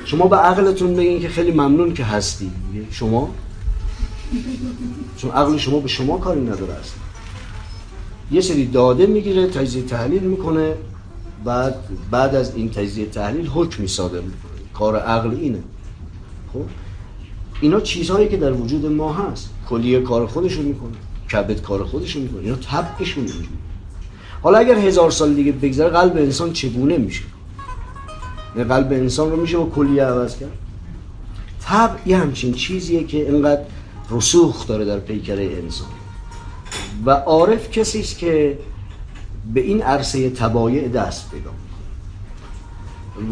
شما 0.04 0.26
به 0.26 0.37
عقلتون 0.37 0.97
بگین 0.97 1.21
که 1.21 1.28
خیلی 1.28 1.52
ممنون 1.52 1.95
که 1.95 2.04
هستی. 2.04 2.50
شما؟ 2.90 3.35
چون 5.16 5.31
عقل 5.31 5.57
شما 5.57 5.81
به 5.81 5.88
شما 5.88 6.19
کاری 6.19 6.40
نداره 6.40 6.73
اصلا. 6.73 7.03
یه 8.34 8.40
سری 8.40 8.66
داده 8.66 9.06
می‌گیره 9.06 9.46
تجزیه 9.46 9.82
تحلیل 9.82 10.22
می‌کنه 10.22 10.74
بعد 11.44 11.74
بعد 12.10 12.34
از 12.34 12.54
این 12.54 12.70
تجزیه 12.70 13.06
تحلیل 13.06 13.46
حکمی 13.46 13.88
صادر 13.88 14.20
می‌کنه 14.20 14.50
کار 14.74 14.96
عقل 14.96 15.30
اینه. 15.30 15.62
خب؟ 16.52 16.62
اینا 17.60 17.80
چیزهایی 17.80 18.28
که 18.28 18.36
در 18.36 18.52
وجود 18.52 18.86
ما 18.86 19.12
هست. 19.12 19.50
کلیه 19.68 20.00
کار 20.00 20.26
خودشو 20.26 20.62
می‌کنه 20.62 20.92
کبد 21.32 21.62
کار 21.62 21.84
خودشو 21.84 22.20
می‌کنه. 22.20 22.40
اینا 22.40 22.56
طبعشون 22.56 23.26
حالا 24.42 24.58
اگر 24.58 24.78
هزار 24.78 25.10
سال 25.10 25.34
دیگه 25.34 25.52
بگذره 25.52 25.88
قلب 25.88 26.16
انسان 26.16 26.52
چگونه 26.52 26.98
میشه؟ 26.98 27.22
قلب 28.54 28.92
انسان 28.92 29.30
رو 29.30 29.40
میشه 29.40 29.56
با 29.58 29.64
کلیه 29.64 30.04
عوض 30.04 30.36
کرد؟ 30.36 30.58
طبع 31.60 31.98
یه 32.06 32.16
همچین 32.16 32.54
چیزیه 32.54 33.04
که 33.04 33.30
اینقدر 33.30 33.62
رسوخ 34.10 34.66
داره 34.66 34.84
در 34.84 34.98
پیکره 34.98 35.44
انسان. 35.62 35.88
و 37.06 37.11
عارف 37.11 37.70
کسی 37.70 38.00
است 38.00 38.18
که 38.18 38.58
به 39.54 39.61
این 39.61 39.82
عرصه 39.82 40.30
تبایع 40.30 40.88
دست 40.88 41.30
پیدا 41.30 41.50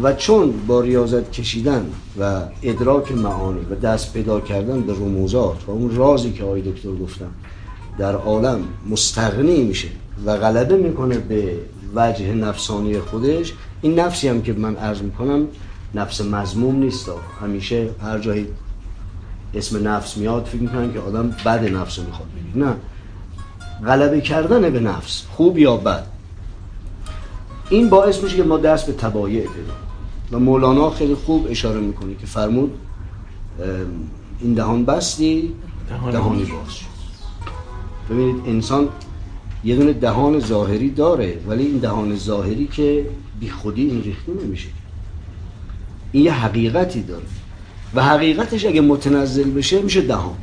و 0.03 0.13
چون 0.13 0.53
با 0.67 0.81
ریاضت 0.81 1.31
کشیدن 1.31 1.85
و 2.19 2.41
ادراک 2.63 3.11
معانی 3.11 3.65
و 3.69 3.75
دست 3.75 4.13
پیدا 4.13 4.39
کردن 4.39 4.81
به 4.81 4.93
رموزات 4.93 5.57
و 5.67 5.71
اون 5.71 5.95
رازی 5.95 6.31
که 6.31 6.43
آقای 6.43 6.61
دکتر 6.61 6.91
گفتم 6.91 7.31
در 7.97 8.15
عالم 8.15 8.59
مستغنی 8.89 9.63
میشه 9.63 9.87
و 10.25 10.37
غلبه 10.37 10.77
می‌کنه 10.77 11.17
به 11.17 11.57
وجه 11.95 12.33
نفسانی 12.33 12.99
خودش 12.99 13.53
این 13.81 13.99
نفسی 13.99 14.27
هم 14.27 14.41
که 14.41 14.53
من 14.53 14.75
عرض 14.75 15.01
می‌کنم 15.01 15.47
نفس 15.95 16.21
مزموم 16.21 16.75
نیست. 16.75 17.09
همیشه 17.41 17.89
هر 18.01 18.19
جایی 18.19 18.47
اسم 19.53 19.87
نفس 19.87 20.17
میاد 20.17 20.45
فکر 20.45 20.61
می‌کنن 20.61 20.93
که 20.93 20.99
آدم 20.99 21.35
بد 21.45 21.73
نفس 21.73 21.99
می‌خواد. 21.99 22.27
بگید 22.35 22.63
نه 22.63 22.75
غلبه 23.85 24.21
کردن 24.21 24.69
به 24.69 24.79
نفس 24.79 25.25
خوب 25.31 25.57
یا 25.57 25.77
بد؟ 25.77 26.05
این 27.69 27.89
باعث 27.89 28.23
میشه 28.23 28.37
که 28.37 28.43
ما 28.43 28.57
دست 28.57 28.87
به 28.87 28.93
تبایع 28.93 29.41
پیدا 29.41 29.73
و 30.31 30.39
مولانا 30.39 30.89
خیلی 30.89 31.15
خوب 31.15 31.47
اشاره 31.49 31.79
می‌کنه 31.79 32.15
که 32.15 32.25
فرمود 32.25 32.73
این 34.39 34.53
دهان 34.53 34.85
بستی 34.85 35.55
دهانی 36.11 36.43
باز. 36.43 36.79
ببینید 38.09 38.43
انسان 38.47 38.89
یه 39.63 39.75
دونه 39.75 39.93
دهان 39.93 40.39
ظاهری 40.39 40.89
داره 40.89 41.39
ولی 41.47 41.65
این 41.65 41.77
دهان 41.77 42.15
ظاهری 42.15 42.67
که 42.67 43.05
بی 43.39 43.49
خودی 43.49 43.85
این 43.85 44.03
ریخته 44.03 44.31
نمیشه. 44.45 44.69
این 46.11 46.23
یه 46.23 46.33
حقیقتی 46.33 47.01
داره. 47.01 47.25
و 47.95 48.03
حقیقتش 48.03 48.65
اگه 48.65 48.81
متنزل 48.81 49.51
بشه 49.51 49.81
میشه 49.81 50.01
دهان. 50.01 50.35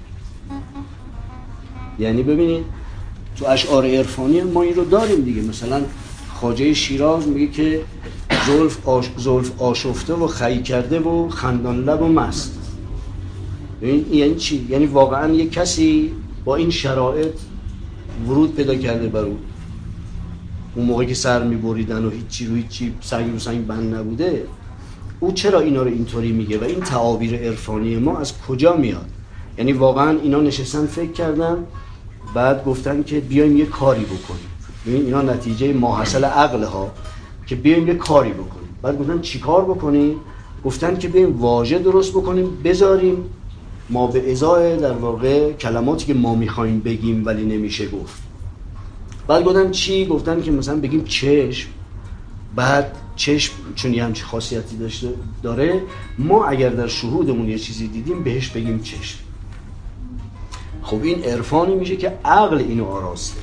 یعنی 1.98 2.22
ببینید 2.22 2.64
تو 3.40 3.46
اشعار 3.46 3.86
عرفانی 3.86 4.42
ما 4.42 4.62
این 4.62 4.74
رو 4.74 4.84
داریم 4.84 5.20
دیگه. 5.20 5.42
مثلا 5.42 5.82
خاجه 6.34 6.74
شیراز 6.74 7.28
میگه 7.28 7.52
که 7.52 7.80
زلف, 8.46 8.88
آش... 8.88 9.10
زلف 9.16 9.62
آشفته 9.62 10.14
و 10.14 10.26
خی 10.26 10.62
کرده 10.62 11.00
و 11.00 11.28
خندان 11.28 11.84
لب 11.84 12.02
و 12.02 12.08
مست. 12.08 12.58
این 13.80 14.06
یعنی 14.12 14.34
چی؟ 14.34 14.66
یعنی 14.70 14.86
واقعا 14.86 15.32
یه 15.32 15.48
کسی 15.48 16.12
با 16.44 16.56
این 16.56 16.70
شرایط 16.70 17.32
ورود 18.28 18.54
پیدا 18.54 18.74
کرده 18.74 19.08
بر 19.08 19.24
اون. 19.24 19.38
اون 20.74 20.86
موقعی 20.86 21.06
که 21.06 21.14
سر 21.14 21.44
میبریدن 21.44 22.04
و 22.04 22.10
هیچی 22.10 22.46
رو 22.46 22.54
هیچی 22.54 22.94
سنگ 23.00 23.32
رو 23.32 23.38
سنگ 23.38 23.66
بند 23.66 23.94
نبوده 23.94 24.44
او 25.20 25.32
چرا 25.32 25.60
اینا 25.60 25.82
رو 25.82 25.88
اینطوری 25.88 26.32
میگه 26.32 26.58
و 26.58 26.64
این 26.64 26.80
تعابیر 26.80 27.36
عرفانی 27.36 27.96
ما 27.96 28.18
از 28.18 28.32
کجا 28.48 28.76
میاد؟ 28.76 29.06
یعنی 29.58 29.72
واقعا 29.72 30.18
اینا 30.18 30.40
نشستن 30.40 30.86
فکر 30.86 31.12
کردن 31.12 31.56
بعد 32.34 32.64
گفتن 32.64 33.02
که 33.02 33.20
بیایم 33.20 33.56
یه 33.56 33.66
کاری 33.66 34.04
بکنیم. 34.04 34.50
ببین 34.86 35.04
اینا 35.04 35.22
نتیجه 35.22 35.72
ماحصل 35.72 36.24
عقل 36.24 36.62
ها 36.62 36.90
که 37.46 37.56
بیایم 37.56 37.88
یه 37.88 37.94
کاری 37.94 38.32
بکنیم. 38.32 38.68
بعد 38.82 38.98
گفتن 38.98 39.20
چیکار 39.20 39.64
بکنیم؟ 39.64 40.16
گفتن 40.64 40.98
که 40.98 41.08
بیایم 41.08 41.40
واژه 41.40 41.78
درست 41.78 42.12
بکنیم 42.12 42.58
بذاریم. 42.64 43.16
ما 43.90 44.06
به 44.06 44.32
ازای 44.32 44.76
در 44.76 44.92
واقع 44.92 45.52
کلماتی 45.52 46.06
که 46.06 46.14
ما 46.14 46.34
می‌خوایم 46.34 46.80
بگیم 46.80 47.26
ولی 47.26 47.44
نمیشه 47.44 47.88
گفت. 47.88 48.22
بعد 49.26 49.44
گفتن 49.44 49.70
چی؟ 49.70 50.06
گفتن 50.06 50.42
که 50.42 50.50
مثلا 50.50 50.76
بگیم 50.76 51.04
چشم. 51.04 51.68
بعد 52.56 52.96
چشم 53.16 53.52
چون 53.74 53.94
یه 53.94 54.04
همچی 54.04 54.22
خاصیتی 54.22 54.76
داشته 54.76 55.08
داره 55.42 55.82
ما 56.18 56.46
اگر 56.46 56.68
در 56.68 56.86
شهودمون 56.86 57.48
یه 57.48 57.58
چیزی 57.58 57.88
دیدیم 57.88 58.24
بهش 58.24 58.48
بگیم 58.48 58.80
چشم. 58.82 59.18
خب 60.82 61.02
این 61.02 61.24
عرفانی 61.24 61.74
میشه 61.74 61.96
که 61.96 62.12
عقل 62.24 62.58
اینو 62.58 62.84
آراسته. 62.84 63.40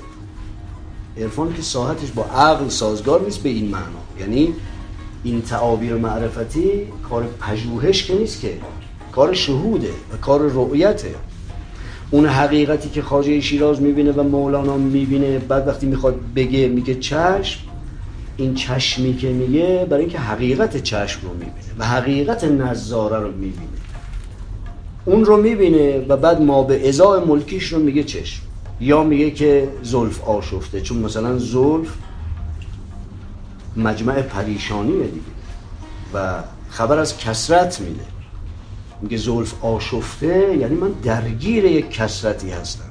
عرفان 1.17 1.54
که 1.54 1.62
ساحتش 1.62 2.12
با 2.12 2.23
عقل 2.23 2.69
سازگار 2.69 3.21
نیست 3.21 3.43
به 3.43 3.50
این 3.50 3.65
معنا. 3.65 3.86
یعنی 4.19 4.54
این 5.23 5.41
تعابیر 5.41 5.95
معرفتی 5.95 6.69
کار 7.10 7.26
پژوهش 7.39 8.04
که 8.04 8.15
نیست 8.15 8.41
که 8.41 8.54
کار 9.12 9.34
شهوده 9.34 9.89
و 10.13 10.17
کار 10.17 10.39
رؤیته. 10.39 11.15
اون 12.12 12.26
حقیقتی 12.26 12.89
که 12.89 13.02
خاجه 13.02 13.41
شیراز 13.41 13.82
می‌بینه 13.82 14.12
و 14.12 14.23
مولانا 14.23 14.78
می‌بینه 14.78 15.39
بعد 15.39 15.67
وقتی 15.67 15.86
می‌خواد 15.86 16.19
بگه 16.36 16.67
میگه 16.67 16.95
چشم 16.95 17.60
این 18.38 18.56
چشمی 18.56 19.17
که 19.17 19.30
میگه 19.30 19.88
برای 19.89 20.04
اینکه 20.04 20.19
حقیقت 20.19 20.78
چشم 20.78 21.19
رو 21.23 21.34
می‌بینه 21.34 21.52
و 21.80 21.86
حقیقت 21.86 22.43
نظاره 22.43 23.19
رو 23.19 23.32
می‌بینه. 23.32 23.77
اون 25.08 25.26
رو 25.26 25.38
می‌بینه 25.38 26.06
و 26.08 26.17
بعد 26.17 26.41
ما 26.41 26.63
به 26.63 26.89
ازای 26.89 27.26
ملکیش 27.26 27.74
رو 27.74 27.80
میگه 27.80 28.04
چشم. 28.04 28.41
یا 28.82 29.04
میگه 29.04 29.32
که 29.32 29.70
زلف 29.84 30.24
آشفته. 30.24 30.82
چون 30.82 30.98
مثلا 30.98 31.38
زلف 31.38 31.88
مجمع 33.78 34.22
پریشانیه 34.22 35.04
دیگه. 35.04 35.26
و 36.13 36.43
خبر 36.70 37.00
از 37.00 37.17
کسرت 37.17 37.82
میده. 37.82 38.04
میگه 39.02 39.17
زلف 39.17 39.65
آشفته 39.65 40.58
یعنی 40.60 40.76
من 40.76 40.91
درگیر 41.04 41.65
یک 41.65 41.91
کسرتی 41.91 42.50
هستم. 42.50 42.89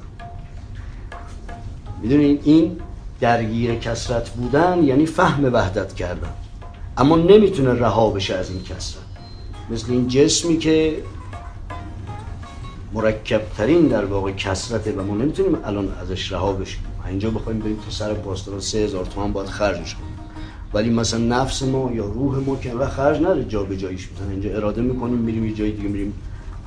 می‌دونین 2.01 2.39
این 2.43 2.77
درگیر 3.19 3.75
کسرت 3.75 4.29
بودن 4.29 4.83
یعنی 4.83 5.05
فهم 5.05 5.53
وحدت 5.53 5.95
کردن. 5.95 6.33
اما 6.97 7.17
نمی‌تونه 7.17 7.73
رها 7.73 8.09
بشه 8.09 8.35
از 8.35 8.49
این 8.49 8.63
کسرت 8.63 9.03
مثل 9.69 9.91
این 9.91 10.07
جسمی 10.07 10.57
که 10.57 10.97
مرکب 12.93 13.41
ترین 13.57 13.87
در 13.87 14.05
واقع 14.05 14.31
کسرته 14.31 14.91
و 14.91 15.03
ما 15.03 15.15
نمی‌تونیم 15.15 15.57
الان 15.65 15.93
ازش 16.01 16.31
رها 16.31 16.53
بشیم. 16.53 16.83
اینجا 17.07 17.29
بخوایم 17.29 17.59
بریم 17.59 17.79
تو 17.85 17.91
سر 17.91 18.13
پاسداران 18.13 18.61
سه 18.61 18.77
هزار 18.77 19.05
تومان 19.05 19.33
باید 19.33 19.49
خرجش 19.49 19.95
کنیم. 19.95 20.17
ولی 20.73 20.89
مثلا 20.89 21.19
نفس 21.19 21.63
ما 21.63 21.91
یا 21.91 22.05
روح 22.05 22.37
ما 22.37 22.55
که 22.55 22.71
خرج 22.71 23.21
نره 23.21 23.45
جا 23.45 23.63
به 23.63 23.77
جاییش 23.77 24.09
مثلا 24.15 24.29
اینجا 24.29 24.49
اراده 24.49 24.81
می‌کنیم 24.81 25.17
میریم 25.17 25.45
یه 25.45 25.53
جای 25.53 25.71
دیگه 25.71 25.89
میریم 25.89 26.13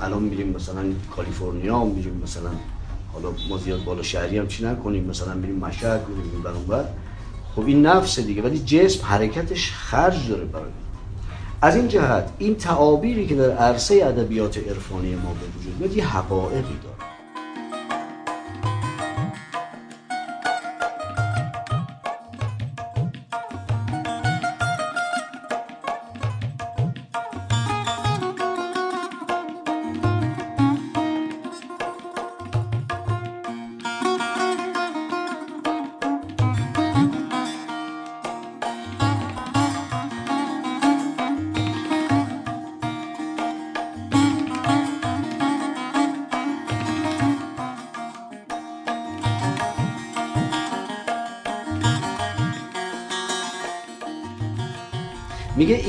الان 0.01 0.23
میریم 0.23 0.49
مثلا 0.49 0.83
کالیفرنیا 1.17 1.85
میریم 1.85 2.21
مثلا 2.25 2.51
حالا 3.13 3.29
ما 3.49 3.59
زیاد 3.59 3.85
بالا 3.85 4.03
شهری 4.03 4.39
هم 4.39 4.49
چی 4.49 4.65
نکنیم 4.65 5.05
مثلا 5.05 5.35
میریم 5.35 5.57
مشهد 5.57 6.01
میریم 6.09 6.43
بر 6.69 6.85
خب 7.55 7.67
این 7.67 7.87
نفس 7.87 8.21
دیگه 8.21 8.43
ولی 8.43 8.59
جسم 8.59 9.05
حرکتش 9.05 9.73
خرج 9.73 10.29
داره 10.29 10.45
برای 10.45 10.71
از 11.62 11.77
این 11.77 11.88
جهت 11.88 12.33
این 12.38 12.55
تعابیری 12.55 13.27
که 13.27 13.35
در 13.35 13.51
عرصه 13.51 13.94
ادبیات 14.05 14.59
عرفانی 14.59 15.14
ما 15.14 15.35
به 15.35 15.59
وجود 15.59 15.77
میاد 15.81 15.96
یه 15.96 16.07
حقایقی 16.16 16.79
داره. 16.83 17.10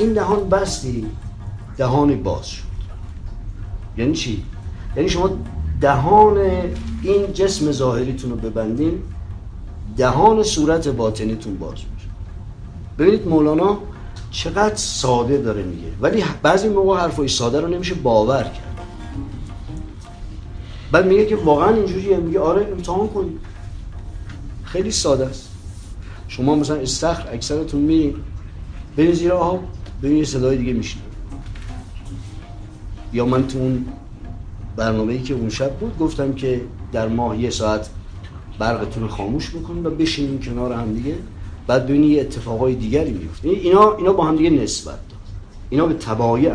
این 0.02 0.12
دهان 0.12 0.48
بستی 0.48 1.06
دهانی 1.76 2.14
باز 2.14 2.46
شد. 2.46 2.62
یعنی 3.96 4.12
چی؟ 4.12 4.44
یعنی 4.96 5.08
شما 5.08 5.30
دهان 5.80 6.38
این 7.02 7.32
جسم 7.32 7.72
ظاهریتون 7.72 8.30
رو 8.30 8.36
ببندین 8.36 9.02
دهان 9.96 10.42
صورت 10.42 10.88
باطنیتون 10.88 11.58
باز 11.58 11.72
میشه. 11.72 12.08
ببینید 12.98 13.28
مولانا 13.28 13.78
چقدر 14.30 14.76
ساده 14.76 15.38
داره 15.38 15.62
میگه 15.62 15.88
ولی 16.00 16.24
بعضی 16.42 16.68
موقع 16.68 17.00
حرفای 17.00 17.28
ساده 17.28 17.60
رو 17.60 17.68
نمیشه 17.68 17.94
باور 17.94 18.42
کرد. 18.42 18.78
بعد 20.92 21.06
میگه 21.06 21.26
که 21.26 21.36
واقعا 21.36 21.74
اینجوریه 21.74 22.16
میگه 22.16 22.40
آره 22.40 22.68
امتحان 22.72 23.08
کنید 23.08 23.40
خیلی 24.64 24.90
ساده 24.90 25.26
است. 25.26 25.48
شما 26.28 26.54
مثلا 26.54 26.76
استخر 26.76 27.34
اکثرتون 27.34 27.80
میرین 27.80 28.14
برین 28.96 29.12
زیر 29.12 29.32
آب. 29.32 29.60
برین 30.02 30.16
یه 30.16 30.24
صدای 30.24 30.56
دیگه 30.56 30.72
میشنید 30.72 31.12
یا 33.12 33.26
من 33.26 33.46
تو 33.46 33.58
اون 33.58 33.86
برنامه 34.76 35.12
ای 35.12 35.22
که 35.22 35.34
اون 35.34 35.50
شب 35.50 35.72
بود 35.72 35.98
گفتم 35.98 36.32
که 36.32 36.60
در 36.92 37.08
ماه 37.08 37.40
یه 37.40 37.50
ساعت 37.50 37.90
برقتون 38.58 39.08
خاموش 39.08 39.50
بکنید 39.50 39.86
و 39.86 39.90
بشینیم 39.90 40.40
کنار 40.40 40.72
هم 40.72 40.94
دیگه. 40.94 41.14
بعد 41.66 41.86
ببینی 41.86 42.06
یه 42.06 42.20
اتفاقای 42.20 42.74
دیگری 42.74 43.12
میفته 43.12 43.48
اینا 43.48 43.96
اینا 43.96 44.12
با 44.12 44.24
هم 44.24 44.36
دیگه 44.36 44.50
نسبت 44.50 44.84
دارن. 45.08 45.22
اینا 45.70 45.86
به 45.86 45.94
تبایع 45.94 46.52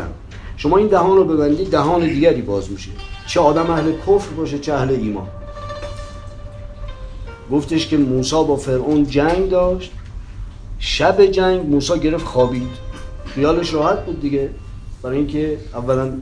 شما 0.56 0.76
این 0.76 0.86
دهان 0.86 1.16
رو 1.16 1.24
ببندید 1.24 1.70
دهان 1.70 2.08
دیگری 2.08 2.42
باز 2.42 2.70
میشه. 2.70 2.90
چه 3.26 3.40
آدم 3.40 3.70
اهل 3.70 3.92
کفر 3.92 4.34
باشه 4.36 4.58
چه 4.58 4.74
اهل 4.74 4.90
ایمان. 4.90 5.26
گفتش 7.52 7.88
که 7.88 7.96
موسی 7.96 8.34
با 8.34 8.56
فرعون 8.56 9.06
جنگ 9.06 9.50
داشت. 9.50 9.92
شب 10.78 11.26
جنگ 11.26 11.66
موسی 11.66 12.00
گرفت 12.00 12.26
خوابید. 12.26 12.87
خیالش 13.38 13.74
راحت 13.74 14.06
بود 14.06 14.20
دیگه. 14.20 14.50
برای 15.02 15.18
اینکه 15.18 15.58
اولا 15.74 16.12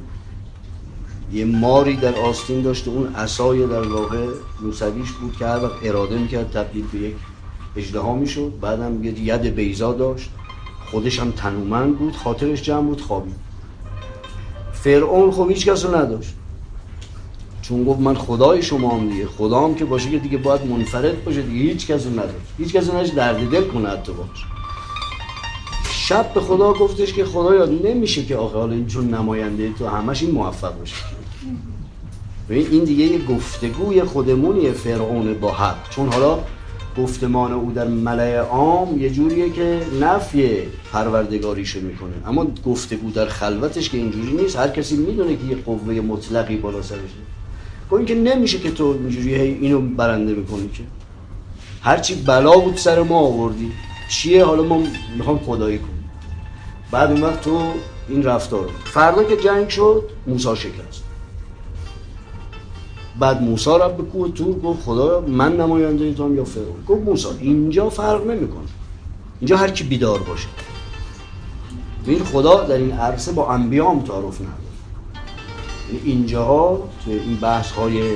یه 1.33 1.45
ماری 1.45 1.97
در 1.97 2.15
آستین 2.15 2.63
داشت 2.63 2.89
و 2.89 2.91
اون 2.91 3.15
عصای 3.15 3.67
در 3.67 3.89
واقع 3.89 4.27
موسویش 4.63 5.13
بود 5.13 5.37
که 5.37 5.47
هر 5.47 5.65
وقت 5.65 5.73
اراده 5.83 6.19
می‌کرد 6.19 6.51
تبدیل 6.51 6.85
به 6.93 6.99
یک 6.99 7.15
اجدها 7.77 8.15
می‌شد. 8.15 8.53
بعدم 8.61 9.05
یه 9.05 9.21
ید 9.21 9.43
بیزا 9.43 9.93
داشت. 9.93 10.31
خودش 10.91 11.21
هم 11.21 11.31
تنومند 11.31 11.99
بود. 11.99 12.17
خاطرش 12.17 12.63
جمع 12.63 12.87
بود 12.87 13.01
خوابید. 13.01 13.37
فرعون 14.73 15.31
خب 15.31 15.49
هیچ 15.49 15.67
کس 15.67 15.85
رو 15.85 15.97
نداشت. 15.97 16.35
چون 17.63 17.85
گفت 17.85 18.01
من 18.01 18.15
خدای 18.15 18.63
شما 18.63 18.91
هم 18.91 19.09
دیگه. 19.09 19.27
خدا 19.27 19.65
هم 19.65 19.75
که 19.75 19.85
باشه 19.85 20.11
که 20.11 20.19
دیگه 20.19 20.39
باید 20.39 20.67
منفرد 20.67 21.25
باشه 21.25 21.43
دیگه. 21.43 21.73
هیچ 21.73 21.87
کس 21.87 22.07
رو 22.07 22.13
نداشت. 22.13 22.47
هیچ 22.59 22.73
کس 22.73 22.89
رو 22.89 22.95
نداشت 22.95 23.15
درد 23.15 23.51
دل 23.51 23.65
کنه 23.65 23.89
حتی 23.89 24.13
باش 24.13 24.56
شب 26.09 26.35
به 26.35 26.41
خدا 26.41 26.73
گفتش 26.73 27.13
که 27.13 27.25
خدایا 27.25 27.65
نمیشه 27.65 28.25
که 28.25 28.37
آخه 28.37 28.59
حالا 28.59 28.73
این 28.73 28.87
چون 28.87 29.15
نماینده 29.15 29.73
تو 29.73 29.87
همش 29.87 30.23
این 30.23 30.31
موفق 30.31 30.79
باشه. 30.79 30.95
این 32.51 32.85
دیگه 32.85 33.05
یه 33.05 33.19
گفتگوی 33.25 34.05
خودمونی 34.05 34.71
فرعون 34.71 35.35
با 35.35 35.53
حق. 35.53 35.91
چون 35.91 36.09
حالا 36.09 36.39
گفتمان 36.99 37.53
او 37.53 37.73
در 37.73 37.89
ملع 37.89 38.39
عام 38.39 39.01
یه 39.01 39.11
جوریه 39.11 39.51
که 39.51 39.81
نفی 40.01 40.59
پروردگاریشو 40.93 41.81
می‌کنه. 41.81 42.13
اما 42.27 42.47
گفتگو 42.67 43.11
در 43.11 43.27
خلوتش 43.27 43.91
که 43.91 43.99
اینجوری 43.99 44.33
نیست. 44.33 44.57
هر 44.57 44.69
کسی 44.69 44.97
می‌دونه 44.97 45.37
که 45.37 45.45
یه 45.45 45.57
قوه 45.57 45.95
مطلقی 45.95 46.57
بالا 46.57 46.83
سرشه 46.83 47.03
خب 47.91 47.95
این 47.95 48.07
که 48.07 48.15
نمیشه 48.15 48.59
که 48.59 48.71
تو 48.71 48.85
اینجوری 48.85 49.35
اینو 49.35 49.81
برنده 49.81 50.35
می‌کنی 50.35 50.69
که. 50.69 50.83
هرچی 51.83 52.15
بلا 52.15 52.53
بود 52.53 52.77
سر 52.77 53.03
ما 53.03 53.19
آوردی. 53.19 53.73
چیه؟ 54.11 54.45
حالا 54.45 54.63
ما 54.63 54.83
می‌خوام 55.17 55.39
خدایی 55.39 55.79
بعد 56.91 57.11
اون 57.11 57.23
وقت 57.23 57.41
تو 57.41 57.73
این 58.09 58.23
رفتار 58.23 58.69
فردا 58.85 59.25
که 59.25 59.37
جنگ 59.37 59.69
شد 59.69 60.03
موسی 60.27 60.57
شکست. 60.57 61.03
بعد 63.19 63.43
موسی 63.43 63.71
را 63.71 63.89
به 63.89 64.03
کوه 64.03 64.31
تور 64.31 64.61
گفت 64.61 64.83
خدا 64.83 65.21
من 65.21 65.57
نماینده 65.57 66.15
توام 66.15 66.37
یا 66.37 66.45
فرعون؟ 66.45 66.85
گفت 66.89 67.03
موسی 67.03 67.29
اینجا 67.41 67.91
فرق 67.91 68.27
نمی‌کنه. 68.27 68.67
اینجا 69.41 69.57
هر 69.57 69.71
کی 69.71 69.85
بیدار 69.85 70.19
باشه. 70.19 70.49
این 72.07 72.25
خدا 72.25 72.65
در 72.65 72.77
این 72.77 72.93
عرصه 72.93 73.33
با 73.33 73.53
انبیا 73.53 73.91
هم 73.91 74.01
تعارف 74.01 74.41
نداره. 74.41 74.57
اینجاها 76.05 76.89
تو 77.05 77.11
این 77.11 77.37
بحث 77.37 77.71
های 77.71 78.15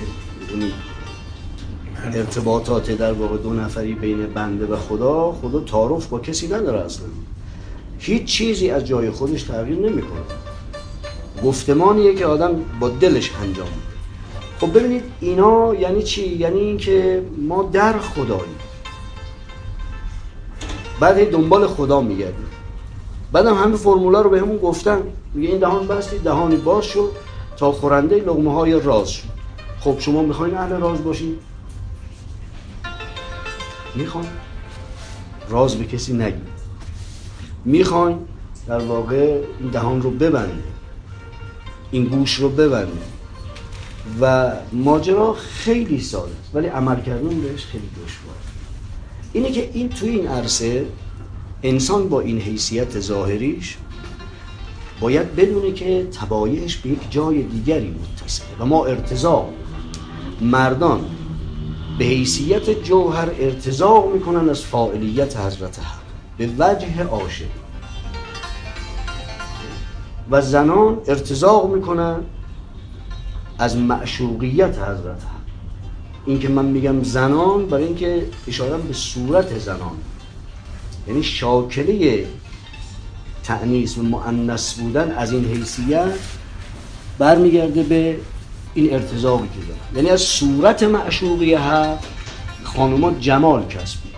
ارتباطات 2.05 2.91
در 2.91 3.13
واقع 3.13 3.37
دو 3.37 3.53
نفری 3.53 3.95
بین 3.95 4.27
بنده 4.27 4.67
و 4.67 4.77
خدا 4.77 5.33
خدا 5.33 5.61
تعارف 5.61 6.07
با 6.07 6.19
کسی 6.19 6.49
نداره 6.49 6.81
اصلا. 6.81 7.07
هیچ 8.01 8.25
چیزی 8.25 8.71
از 8.71 8.87
جای 8.87 9.11
خودش 9.11 9.43
تغییر 9.43 9.79
نمی‌کنه. 9.79 10.21
گفتمانیه 11.45 12.15
که 12.15 12.27
آدم 12.27 12.65
با 12.81 12.89
دلش 12.89 13.31
انجام 13.43 13.67
میده. 13.67 13.91
خب 14.61 14.79
ببینید 14.79 15.03
اینا 15.21 15.75
یعنی 15.75 16.03
چی؟ 16.03 16.29
یعنی 16.29 16.61
اینکه 16.61 17.23
ما 17.49 17.63
در 17.73 17.99
خداییم. 17.99 18.57
بعد 21.01 21.31
دنبال 21.31 21.67
خدا 21.67 22.01
میگردیم. 22.01 22.47
بعدم 23.33 23.55
همه 23.55 23.77
فرمولا 23.77 24.21
رو 24.21 24.31
به 24.31 24.41
همون 24.41 24.57
گفتن. 24.57 25.03
میگه 25.35 25.49
این 25.49 25.59
دهان 25.59 25.87
بستی 25.87 26.19
دهانی 26.19 26.57
باز 26.57 26.85
شد 26.85 27.11
تا 27.57 27.73
خورنده 27.73 28.17
لغمه 28.17 28.55
های 28.55 28.81
راز 28.81 29.11
شد 29.11 29.29
خب 29.81 29.97
شما 29.99 30.23
می‌خواین 30.23 30.55
اهل 30.55 30.81
راز 30.81 31.05
باشید 31.05 31.39
می‌خواین 33.95 34.29
راز 35.49 35.77
به 35.77 35.85
کسی 35.85 36.13
نگید. 36.13 36.50
می‌خواین 37.65 38.19
در 38.67 38.79
واقع 38.79 39.41
این 39.61 39.71
دهان 39.71 40.03
رو 40.03 40.11
ببندید 40.11 40.71
این 41.91 42.05
گوش 42.05 42.35
رو 42.35 42.49
ببندید 42.49 43.21
و 44.21 44.53
ماجرا 44.73 45.33
خیلی 45.33 46.01
ساده 46.01 46.33
است 46.43 46.55
ولی 46.55 46.67
عمل 46.67 47.01
کردن 47.01 47.41
بهش 47.41 47.65
خیلی 47.65 47.89
دشوار. 48.05 48.35
اینه 49.33 49.51
که 49.51 49.71
این 49.73 49.89
توی 49.89 50.09
این 50.09 50.27
عرصه 50.27 50.87
انسان 51.63 52.09
با 52.09 52.21
این 52.21 52.39
حیثیت 52.39 53.01
ظاهریش 53.01 53.77
باید 55.01 55.37
بدونه 55.37 55.73
که 55.73 56.07
تبایش 56.21 56.77
به 56.77 56.91
یک 56.91 57.11
جای 57.11 57.43
دیگری 57.43 57.95
متصله 58.13 58.47
و 58.61 58.65
ما 58.65 58.87
ارتزاق 58.87 59.49
مردان 60.41 61.05
به 61.99 62.05
حیثیت 62.05 62.83
جوهر 62.83 63.29
ارتزاق 63.39 64.13
می‌کنن 64.15 64.49
از 64.49 64.65
فاعلیت 64.65 65.37
حضرت 65.37 65.79
حق. 65.79 66.00
به 66.41 66.47
وجه 66.59 67.03
عاشق 67.03 67.45
و 70.31 70.41
زنان 70.41 70.99
ارتزاق 71.07 71.75
می‌کنن 71.75 72.17
از 73.59 73.77
معشوقیت 73.77 74.79
حضرت 74.79 75.23
حق 75.23 75.41
این 76.27 76.39
که 76.39 76.49
من 76.49 76.65
میگم 76.65 77.03
زنان 77.03 77.67
برای 77.67 77.85
اینکه 77.85 78.27
اشاره 78.49 78.77
به 78.77 78.93
صورت 78.93 79.59
زنان. 79.59 79.97
یعنی 81.09 81.23
شاکله 81.23 82.27
تعنیس 83.43 83.99
و 83.99 84.03
معنس 84.03 84.75
بودن 84.75 85.11
از 85.11 85.33
این 85.33 85.45
حیثیت 85.45 86.13
برمیگرده 87.19 87.83
به 87.83 88.17
این 88.75 88.95
ارتزاقی 88.95 89.49
که 89.49 89.67
دارن. 89.67 89.97
یعنی 89.97 90.09
از 90.11 90.21
صورت 90.21 90.83
معشوقی 90.83 91.55
حق 91.55 91.99
خانوما 92.65 93.11
جمال 93.11 93.67
کسب 93.67 94.10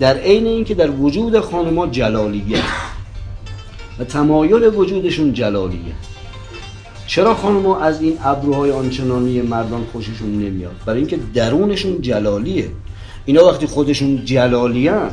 در 0.00 0.16
عین 0.16 0.46
اینکه 0.46 0.74
در 0.74 0.90
وجود 0.90 1.40
خانوما 1.40 1.86
جلالیه 1.86 2.62
و 3.98 4.04
تمایل 4.04 4.74
وجودشون 4.74 5.32
جلالیه. 5.32 5.94
چرا 7.06 7.34
خانوما 7.34 7.80
از 7.80 8.00
این 8.02 8.18
ابروهای 8.24 8.70
آنچنانی 8.70 9.42
مردان 9.42 9.84
خوششون 9.92 10.32
نمیاد؟ 10.32 10.74
برای 10.86 10.98
اینکه 10.98 11.18
درونشون 11.34 12.00
جلالیه. 12.00 12.70
اینا 13.24 13.44
وقتی 13.44 13.66
خودشون 13.66 14.24
جلالیان 14.24 15.10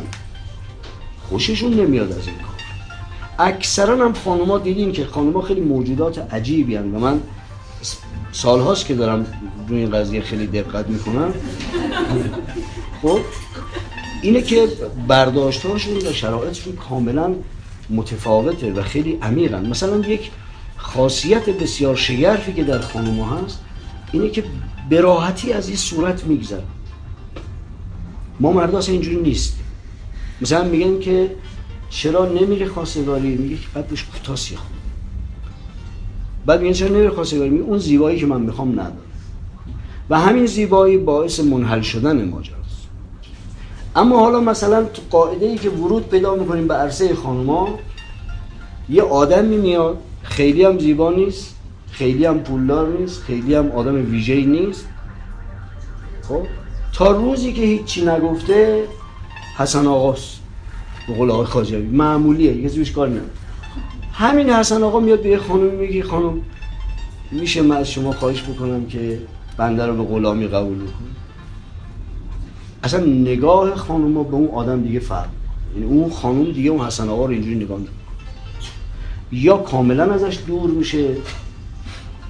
خوششون 1.30 1.74
نمیاد 1.74 2.12
از 2.12 2.28
این 2.28 2.36
اکثرا 3.40 4.06
هم 4.06 4.14
خانوما 4.14 4.58
دیدین 4.58 4.92
که 4.92 5.06
خانوما 5.06 5.42
خیلی 5.42 5.62
موجودات 5.62 6.34
عجیبی 6.34 6.76
هن 6.76 6.96
و 6.96 7.00
من 7.00 7.20
سالهاست 8.32 8.86
که 8.86 8.96
دارم 8.96 9.26
روی 9.68 9.80
این 9.80 9.92
قضیه 9.92 10.22
خیلی 10.22 10.48
دقت 10.48 10.88
می‌کنم. 10.88 11.34
خب؟ 13.02 13.20
اینه 14.24 14.42
که 14.42 14.68
برداشتهاشون 15.08 15.98
و 15.98 16.14
شرایطشون 16.14 16.76
کاملا 16.76 17.36
متفاوته 17.90 18.74
و 18.74 18.82
خیلی 18.82 19.18
عمیقن. 19.22 19.66
مثلا 19.66 19.98
یک 19.98 20.32
خاصیت 20.78 21.50
بسیار 21.50 21.96
شگرفی 21.96 22.54
که 22.54 22.64
در 22.64 22.80
خانوما 22.80 23.30
هست 23.30 23.60
اینه 24.12 24.30
که 24.30 24.44
براحتی 24.90 25.54
از 25.54 25.68
این 25.68 25.78
صورت 25.78 26.24
میگذرن. 26.24 26.64
ما 28.40 28.52
مردا 28.52 28.80
اینجوری 28.80 29.16
نیست 29.16 29.60
مثلا 30.42 30.64
میگن 30.64 31.00
که 31.00 31.36
چرا 31.90 32.26
نمیره 32.26 32.68
خواستگاری؟ 32.68 33.36
میگه 33.36 33.56
که 33.56 33.68
بعد 33.74 33.88
بهش 33.88 34.04
کوتاه 34.04 34.36
سیاه 34.36 34.66
بعد 36.46 36.62
میگن 36.62 36.74
چرا 36.74 36.88
نمیره 36.88 37.10
خواستگاری؟ 37.10 37.50
میگه 37.50 37.64
اون 37.64 37.78
زیبایی 37.78 38.20
که 38.20 38.26
من 38.26 38.42
می‌خوام 38.42 38.72
نداره 38.72 38.96
و 40.10 40.20
همین 40.20 40.46
زیبایی 40.46 40.98
باعث 40.98 41.40
منحل 41.40 41.82
شدن 41.82 42.30
ماجراست 42.30 42.63
اما 43.96 44.20
حالا 44.20 44.40
مثلا 44.40 44.84
تو 44.84 45.02
قاعده 45.10 45.46
ای 45.46 45.58
که 45.58 45.70
ورود 45.70 46.10
پیدا 46.10 46.36
می‌کنیم 46.36 46.68
به 46.68 46.74
عرصه 46.74 47.16
خانوما 47.16 47.80
یه 48.90 49.04
آدمی 49.04 49.58
میاد 49.58 49.98
خیلی 50.24 50.64
هم 50.64 50.80
زیبا 50.80 51.12
نیست 51.12 51.56
خیلی 51.92 52.26
هم 52.26 52.40
پولدار 52.40 52.88
نیست 52.88 53.22
خیلی 53.22 53.56
هم 53.56 53.72
آدم 53.72 54.12
ویژه‌ای 54.12 54.46
نیست. 54.46 54.88
خب؟ 56.22 56.42
تا 56.94 57.12
روزی 57.12 57.54
که 57.54 57.62
هیچی 57.62 58.06
نگفته 58.06 58.84
حسن 59.58 59.88
آقاست 59.88 60.40
به 61.08 61.14
قول 61.14 61.32
آقای 61.32 61.46
خاجوی 61.46 61.82
معمولیه 61.82 62.64
کسی 62.64 62.80
بیش 62.80 62.92
کار 62.92 63.08
نمی‌کنه. 63.08 63.30
همین 64.14 64.50
حسن 64.50 64.84
آقا 64.84 65.00
میاد 65.00 65.22
به 65.22 65.30
یه 65.30 65.38
خانم 65.38 65.74
میگه 65.76 66.04
خانم 66.04 66.42
میشه 67.32 67.62
من 67.62 67.78
از 67.78 67.92
شما 67.92 68.12
خواهش 68.12 68.44
بکنم 68.44 68.86
که 68.86 69.20
بنده 69.58 69.86
رو 69.86 69.96
به 69.96 70.04
غلامی 70.04 70.48
قبول 70.48 70.76
بکنم 70.76 71.13
اصلا 72.84 73.06
نگاه 73.06 73.76
خانم 73.76 74.14
به 74.14 74.34
اون 74.34 74.48
آدم 74.48 74.84
دیگه 74.84 75.00
فرق 75.00 75.28
یعنی 75.76 75.86
اون 75.86 76.10
خانم 76.10 76.52
دیگه 76.52 76.72
اون 76.72 76.86
حسن 76.86 77.10
آقا 77.10 77.26
رو 77.26 77.32
اینجوری 77.32 77.56
نگاه 77.56 77.78
نمی‌کنه 77.78 77.98
یا 79.32 79.58
کاملا 79.58 80.14
ازش 80.14 80.40
دور 80.48 80.70
میشه. 80.70 81.16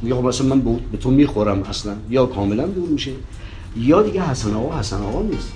یا 0.03 0.15
خب 0.15 0.23
مثلا 0.23 0.47
من 0.47 0.61
به 0.91 0.97
تو 0.97 1.11
می‌خورم 1.11 1.63
اصلا. 1.63 1.93
یا 2.09 2.25
کاملا 2.25 2.67
دور 2.67 2.89
میشه. 2.89 3.11
یا 3.77 4.01
دیگه 4.01 4.21
حسن 4.29 4.53
آقا 4.53 4.79
حسن 4.79 5.01
آقا 5.01 5.21
نیست. 5.21 5.53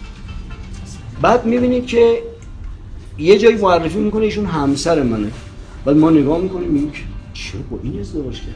بعد 1.22 1.46
می‌بینید 1.46 1.86
که 1.86 2.24
یه 3.18 3.38
جایی 3.38 3.56
معرفی 3.56 4.00
می‌کنه 4.00 4.24
ایشون 4.24 4.46
همسر 4.46 5.04
منه. 5.04 5.32
بعد 5.86 5.98
ما 5.98 6.10
نگاه 6.10 6.38
می‌کنیم 6.38 6.70
میگیم 6.70 6.92
چه 7.34 7.58
با 7.72 7.80
این 7.84 8.00
ازدواج 8.00 8.36
کرد؟ 8.36 8.54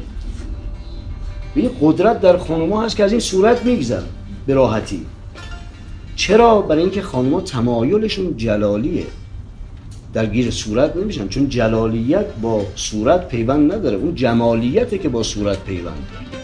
این 1.55 1.69
قدرت 1.81 2.21
در 2.21 2.37
خانوما 2.37 2.83
هست 2.83 2.95
که 2.95 3.03
از 3.03 3.11
این 3.11 3.19
صورت 3.19 3.65
میگذره 3.65 4.05
به 4.45 4.53
راحتی. 4.53 5.05
چرا 6.21 6.61
برای 6.61 6.81
اینکه 6.81 7.01
خانوما 7.01 7.41
تمایلشون 7.41 8.37
جلالیه؟ 8.37 9.05
در 10.13 10.25
گیر 10.25 10.51
صورت 10.51 10.95
نمیشن 10.95 11.27
چون 11.27 11.49
جلالیت 11.49 12.25
با 12.41 12.65
صورت 12.75 13.27
پیوند 13.27 13.73
نداره. 13.73 13.97
اون 13.97 14.15
جمالیته 14.15 14.97
که 14.97 15.09
با 15.09 15.23
صورت 15.23 15.63
پیوند 15.63 16.07
داره. 16.13 16.40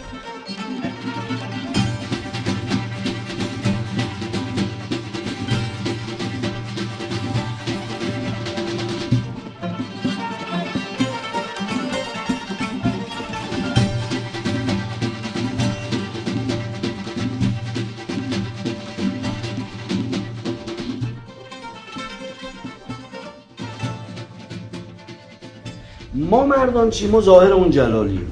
مردان 26.78 26.90
چی 26.90 27.06
ما 27.06 27.20
ظاهر 27.20 27.52
اون 27.52 27.70
جلالیم 27.70 28.26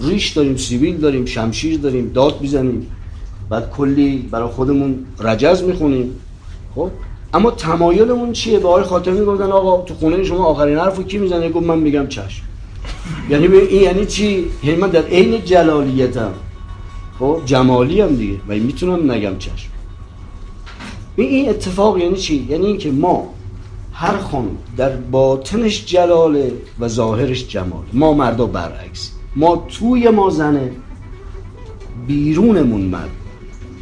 ریش 0.00 0.28
داریم 0.28 0.56
سیبیل 0.56 0.96
داریم 0.96 1.24
شمشیر 1.24 1.78
داریم 1.78 2.10
داد 2.14 2.40
می‌زنیم. 2.40 2.86
بعد 3.50 3.70
کلی 3.70 4.28
برای 4.30 4.48
خودمون 4.48 4.98
رجز 5.20 5.62
می‌خونیم. 5.62 6.14
خب؟ 6.74 6.90
اما 7.34 7.50
تمایلمون 7.50 8.32
چیه؟ 8.32 8.58
به 8.58 8.68
آقای 8.68 8.82
خاتمی 8.82 9.24
گفتن 9.24 9.52
آقا 9.52 9.82
تو 9.82 9.94
خونه 9.94 10.24
شما 10.24 10.44
آخرین 10.44 10.78
حرفو 10.78 11.02
کی 11.02 11.18
می‌زنه؟ 11.18 11.48
گفت 11.48 11.66
من 11.66 11.78
میگم 11.78 12.06
چشم. 12.06 12.42
یعنی 13.30 13.46
این 13.46 13.82
یعنی 13.82 14.06
چی؟ 14.06 14.44
یعنی 14.64 14.76
من 14.76 14.90
در 14.90 15.02
عین 15.02 15.44
جلالیتم. 15.44 16.32
خب؟ 17.18 17.40
جمالی 17.44 18.00
هم 18.00 18.16
دیگه. 18.16 18.40
و 18.48 18.54
می‌تونم 18.54 19.10
نگم 19.10 19.38
چشم. 19.38 19.70
این 21.16 21.48
اتفاق 21.48 21.98
یعنی 21.98 22.16
چی؟ 22.16 22.46
یعنی 22.50 22.66
اینکه 22.66 22.90
ما 22.90 23.34
هر 24.00 24.16
خانم 24.16 24.56
در 24.76 24.96
باطنش 24.96 25.86
جلاله 25.86 26.52
و 26.80 26.88
ظاهرش 26.88 27.48
جمال. 27.48 27.84
ما 27.92 28.12
مردا 28.12 28.46
برعکس. 28.46 29.12
ما 29.36 29.56
توی 29.56 30.08
ما 30.08 30.30
زنه 30.30 30.72
بیرونمون 32.06 32.80
مرد. 32.80 33.10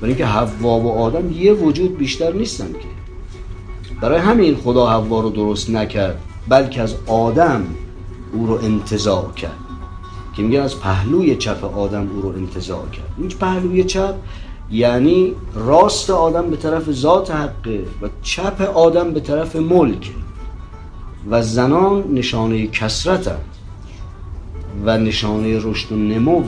برای 0.00 0.08
اینکه 0.08 0.26
حوا 0.26 0.80
و 0.80 0.92
آدم 0.92 1.32
یه 1.32 1.52
وجود 1.52 1.98
بیشتر 1.98 2.32
نیستن 2.32 2.72
که. 2.72 2.88
برای 4.00 4.18
همین 4.18 4.56
خدا 4.56 4.86
حوا 4.86 5.20
رو 5.20 5.30
درست 5.30 5.70
نکرد 5.70 6.18
بلکه 6.48 6.82
از 6.82 6.94
آدم 7.06 7.64
او 8.32 8.46
رو 8.46 8.54
انتظار 8.64 9.32
کرد. 9.32 9.58
که 10.36 10.42
میگن 10.42 10.60
از 10.60 10.80
پهلوی 10.80 11.36
چپ 11.36 11.78
آدم 11.78 12.10
او 12.14 12.22
رو 12.22 12.28
انتظار 12.28 12.88
کرد. 12.88 13.14
این 13.18 13.28
پهلوی 13.28 13.84
چپ 13.84 14.14
یعنی 14.70 15.34
راست 15.54 16.10
آدم 16.10 16.50
به 16.50 16.56
طرف 16.56 16.92
ذات 16.92 17.30
حقه 17.30 17.84
و 18.02 18.08
چپ 18.22 18.60
آدم 18.74 19.10
به 19.10 19.20
طرف 19.20 19.56
ملک 19.56 20.12
و 21.30 21.42
زنان 21.42 22.04
نشانه 22.12 22.66
کسرت 22.66 23.36
و 24.84 24.98
نشانه 24.98 25.58
رشد 25.62 25.92
و 25.92 25.96
نمو 25.96 26.44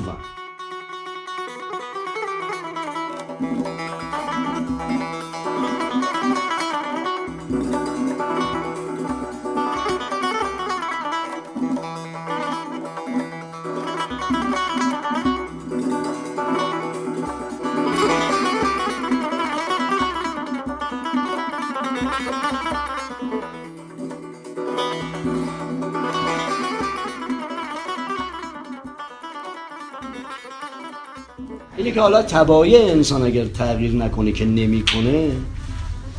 اینه 31.89 31.95
که 31.95 32.01
حالا 32.01 32.23
تبایع 32.23 32.81
انسان 32.81 33.23
اگر 33.23 33.45
تغییر 33.45 33.93
نکنه 33.93 34.33
که 34.33 34.45
نمی‌کنه 34.45 35.31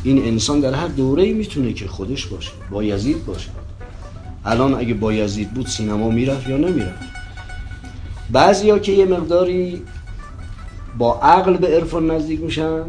این 0.02 0.24
انسان 0.24 0.60
در 0.60 0.74
هر 0.74 0.86
دوره 0.86 1.32
می‌تونه 1.32 1.72
که 1.72 1.88
خودش 1.88 2.26
باشه 2.26 2.50
با 2.70 2.84
یزید 2.84 3.26
باشه. 3.26 3.48
الان 4.44 4.74
اگه 4.74 4.94
با 4.94 5.12
یزید 5.12 5.50
بود 5.54 5.66
سینما 5.66 6.10
می‌رفت 6.10 6.48
یا 6.48 6.56
نمی‌رفت؟ 6.56 7.02
بعضی 8.30 8.70
ها 8.70 8.78
که 8.78 8.92
یه 8.92 9.04
مقداری 9.04 9.82
با 10.98 11.20
عقل 11.20 11.56
به 11.56 11.66
عرفان 11.66 12.10
نزدیک 12.10 12.40
میشن 12.40 12.82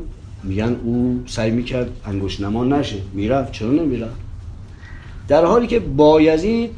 میگن 0.43 0.75
او 0.83 1.23
سعی 1.27 1.51
می‌کرد 1.51 1.89
انگوش 2.05 2.39
نما 2.39 2.63
نشه. 2.63 2.97
می‌رفت. 3.13 3.51
چرا 3.51 3.71
نمی‌رفت؟ 3.71 4.15
در 5.27 5.45
حالی 5.45 5.67
که 5.67 5.79
بایزید 5.79 6.71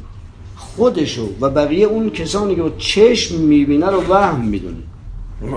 خودشو 0.56 1.28
و 1.40 1.50
بقیه 1.50 1.86
اون 1.86 2.10
کسانی 2.10 2.54
که 2.54 2.62
با 2.62 2.70
چشم 2.78 3.40
می‌بینه 3.40 3.86
رو 3.86 4.02
وهم 4.08 4.40
می‌دونه. 4.40 4.76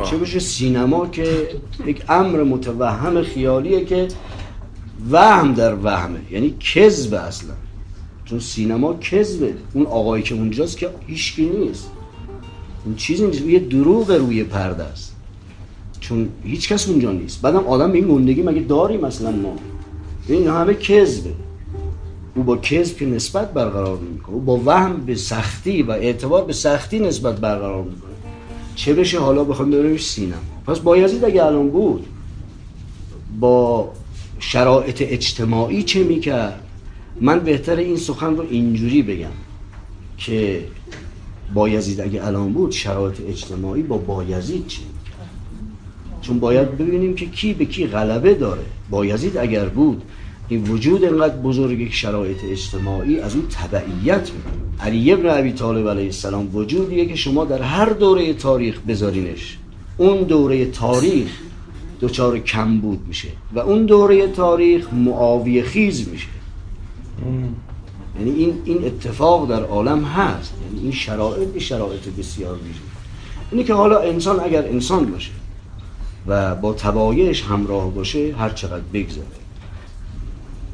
چه 0.04 0.18
بشه 0.18 0.40
سینما 0.40 1.08
که 1.08 1.48
یک 1.86 2.02
امر 2.10 2.44
متوهم 2.44 3.22
خیالیه 3.22 3.86
که 3.86 4.08
وهم 5.12 5.54
در 5.54 5.76
وهمه. 5.76 6.20
یعنی 6.32 6.56
کذب 6.60 7.13
اصلا. 7.13 7.54
چون 8.26 8.40
سینما 8.40 8.94
کذبه. 8.94 9.54
اون 9.74 9.86
آقایی 9.86 10.24
که 10.24 10.36
اونجاست 10.36 10.78
که 10.78 10.90
هیچکی 11.08 11.46
نیست. 11.46 11.92
اون 12.86 12.96
چیزی 12.96 13.28
نیست. 13.28 13.42
یه 13.42 13.60
دروغ 13.60 14.12
روی 14.12 14.44
پرده 14.44 14.84
است. 14.84 15.16
چون 16.00 16.30
هیچ 16.44 16.70
کس 16.70 16.90
اونجا 16.90 17.12
نیست. 17.12 17.42
بعدم 17.42 17.68
آدم 17.68 17.92
این 17.92 18.08
گندگی 18.08 18.42
مگه 18.42 18.62
داریم 18.62 19.02
مثلا 19.02 19.32
ما؟ 19.32 19.56
این 20.28 20.48
همه 20.48 20.74
کذبه. 20.74 21.34
او 22.36 22.44
با 22.44 22.58
کذب 22.58 22.98
که 22.98 23.06
نسبت 23.06 23.54
برقرار 23.54 24.00
نمی‌کنه. 24.00 24.36
او 24.36 24.42
با 24.42 24.62
وهم 24.66 25.06
به 25.06 25.16
سختی 25.16 25.84
و 25.84 25.92
اعتبار 25.92 26.46
به 26.46 26.54
سختی 26.54 27.00
نسبت 27.00 27.36
برقرار 27.36 27.84
می‌کنه. 27.84 28.07
چه 28.78 28.94
بشه 28.94 29.20
حالا 29.20 29.44
بخوام 29.44 29.72
ببریمش 29.72 30.06
سینما؟ 30.06 30.42
پس 30.68 30.80
بایزید 30.80 31.26
اگه 31.26 31.46
الان 31.46 31.70
بود. 31.70 32.06
با 33.40 33.92
شرایط 34.40 35.02
اجتماعی 35.02 35.84
چه 35.84 36.04
می‌کرد؟ 36.04 36.63
من 37.22 37.40
بهتر 37.40 37.76
این 37.76 37.98
سخن 37.98 38.36
رو 38.36 38.46
اینجوری 38.50 39.02
بگم 39.02 39.38
که 40.18 40.63
بایزید 41.54 42.02
اگه 42.02 42.26
الان 42.26 42.54
بود 42.54 42.72
شرایط 42.72 43.22
اجتماعی 43.28 43.84
با 43.84 43.98
بایزید 43.98 44.68
چه 44.68 44.82
چون 46.22 46.40
باید 46.40 46.78
ببینیم 46.78 47.16
که 47.16 47.26
کی 47.26 47.54
به 47.54 47.66
کی 47.66 47.88
غلبه 47.88 48.34
داره. 48.34 48.66
بایزید 48.90 49.38
اگر 49.38 49.66
بود 49.66 50.04
این 50.50 50.64
وجود 50.64 51.06
انقدر 51.06 51.36
بزرگی 51.36 51.86
که 51.86 51.94
شرایط 51.94 52.38
اجتماعی 52.44 53.20
از 53.20 53.36
اون 53.36 53.46
تبعیت 53.48 54.32
می‌کنه. 54.32 54.86
علی 54.88 55.14
ابن 55.14 55.26
عبی 55.26 55.52
طالب 55.52 55.90
علیه 55.90 56.06
السلام 56.06 56.56
وجودیه 56.56 57.06
که 57.06 57.16
شما 57.16 57.46
در 57.46 57.62
هر 57.62 57.90
دوره 57.90 58.34
تاریخ 58.34 58.80
بذارینش. 58.88 59.58
اون 59.98 60.24
دوره 60.24 60.66
تاریخ 60.66 61.30
دچار 62.02 62.40
کم 62.40 62.80
بود 62.80 63.00
میشه 63.08 63.28
و 63.54 63.60
اون 63.60 63.86
دوره 63.86 64.28
تاریخ 64.28 64.94
معاویه 64.94 65.64
خیز 65.64 66.10
میشه. 66.10 66.28
یعنی 68.20 68.32
این 68.32 68.54
این 68.66 68.86
اتفاق 68.86 69.50
در 69.50 69.64
عالم 69.64 70.04
هست. 70.04 70.54
یعنی 70.66 70.84
این 70.84 70.92
شرایط 70.92 71.58
شرایط 71.58 72.10
بسیار 72.20 72.54
ویژه. 72.54 72.80
اینه 73.52 73.64
که 73.64 73.74
حالا 73.74 74.00
انسان 74.00 74.40
اگر 74.40 74.68
انسان 74.68 75.06
باشه 75.06 75.32
و 76.28 76.56
با 76.56 76.74
تبایش 76.74 77.44
همراه 77.44 77.94
باشه 77.94 78.36
هر 78.36 78.50
چقدر 78.50 78.84
بگذره. 78.94 79.47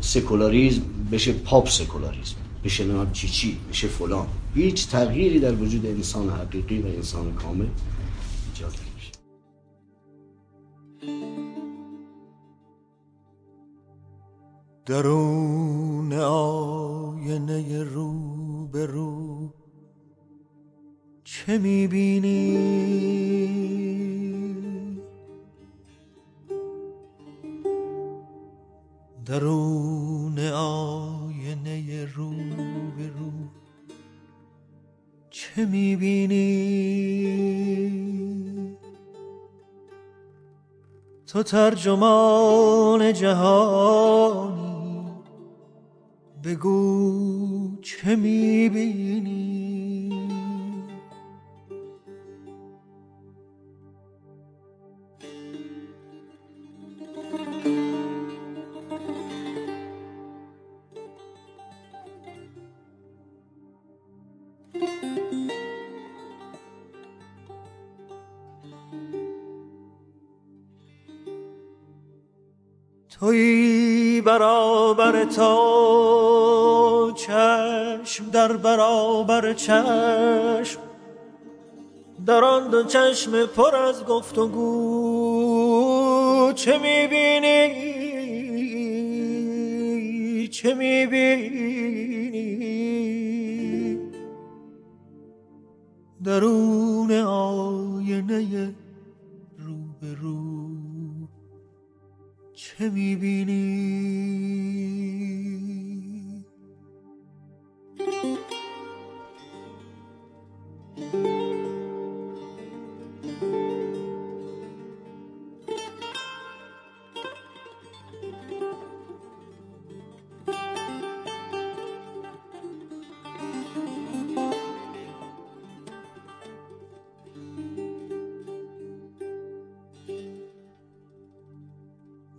سکولاریزم 0.03 0.81
بشه 1.11 1.33
پاپ 1.33 1.69
سکولاریزم 1.69 2.35
بشه 2.63 2.83
نمیم 2.83 3.11
چی 3.11 3.27
چی 3.27 3.57
بشه 3.69 3.87
فلان. 3.87 4.27
هیچ 4.55 4.87
تغییری 4.87 5.39
در 5.39 5.53
وجود 5.55 5.85
انسان 5.85 6.29
حقیقی 6.29 6.79
و 6.81 6.85
انسان 6.85 7.33
کامل 7.33 7.67
ایجاد 8.53 8.73
نمیشه. 8.73 9.11
درون 14.85 16.13
آینه 16.13 17.83
رو 17.83 18.67
به 18.67 18.85
رو 18.85 19.53
چه 21.23 21.57
می‌بینی؟ 21.57 22.57
درون 29.33 30.39
آینه 30.53 32.05
رو 32.15 32.29
به 32.97 33.07
رو 33.07 33.31
چه 35.29 35.65
می‌بینی؟ 35.65 36.37
تو 41.27 41.43
ترجمان 41.43 43.13
جهانی 43.13 45.05
بگو 46.43 47.77
چه 47.81 48.15
می‌بینی؟ 48.15 49.82
توی 73.23 74.21
برابر 74.25 75.25
تا 75.25 77.11
چشم 77.15 78.29
در 78.31 78.53
برابر 78.53 79.53
چشم. 79.53 80.79
در 82.25 82.43
آن 82.43 82.69
دو 82.69 82.83
چشم 82.83 83.45
پر 83.45 83.75
از 83.75 84.05
گفت 84.05 84.37
و 84.37 84.47
گو 84.47 85.73
چه 86.55 86.77
می‌بینی؟ 86.77 87.67
چه 90.47 90.73
می‌بینی؟ 90.73 92.33
درون 96.23 97.11
آینه 97.11 98.73
رو. 100.21 100.52
به 102.89 103.45
رو 103.47 103.53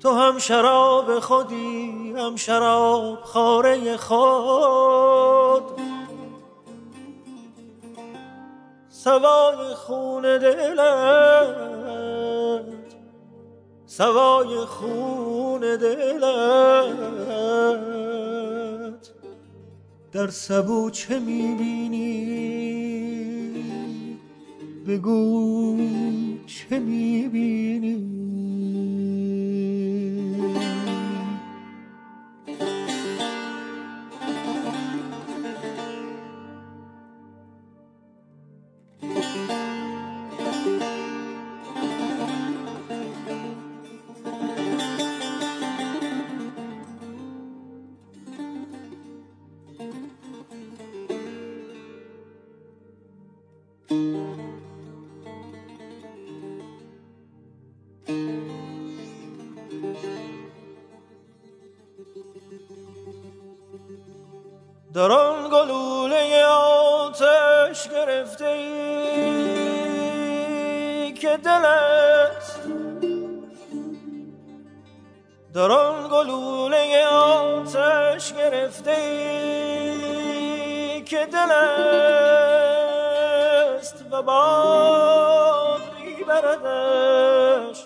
تو 0.04 0.10
هم 0.10 0.38
شراب 0.38 1.20
خودی 1.20 2.14
هم 2.16 2.36
شراب 2.36 3.20
خاره 3.22 3.96
خود. 3.96 5.62
سوای 8.88 9.74
خون 9.74 10.22
دلت 10.22 11.44
سوای 13.86 14.56
خون 14.56 15.60
دلت. 15.60 16.24
در 20.12 20.28
سبو 20.28 20.90
چه 20.90 21.18
می‌بینی؟ 21.18 22.83
بگو 24.86 25.76
چه 26.46 26.78
می‌بینی؟ 26.78 27.96
آتش 67.84 67.90
گرفته 67.90 68.46
ای 68.46 69.82
که 71.12 71.36
دلت 71.36 72.56
در 75.54 75.70
آن 75.70 76.08
گلوله 76.08 77.06
آتش 77.06 78.32
گرفته 78.32 78.90
ای 78.90 80.34
که 81.02 81.26
دلست 81.26 82.44
و 84.10 84.22
باد 84.22 85.80
میبردش 86.00 87.84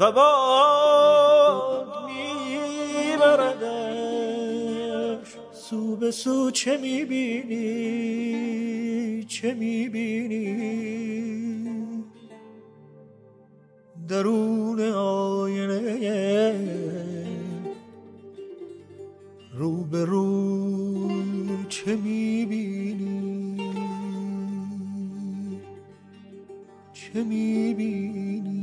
و 0.00 0.12
باد 0.12 1.86
میبردش 2.06 3.53
سو 5.74 5.96
به 5.96 6.10
سو 6.10 6.50
چه 6.50 6.76
می‌بینی؟ 6.76 7.54
چه 9.24 9.54
می‌بینی؟ 9.54 10.74
درون 14.08 14.80
آینه 14.80 16.54
رو 19.54 19.84
به 19.84 20.04
رو 20.04 21.08
چه 21.68 21.96
می‌بینی؟ 21.96 23.56
چه 26.92 27.24
می‌بینی؟ 27.24 28.53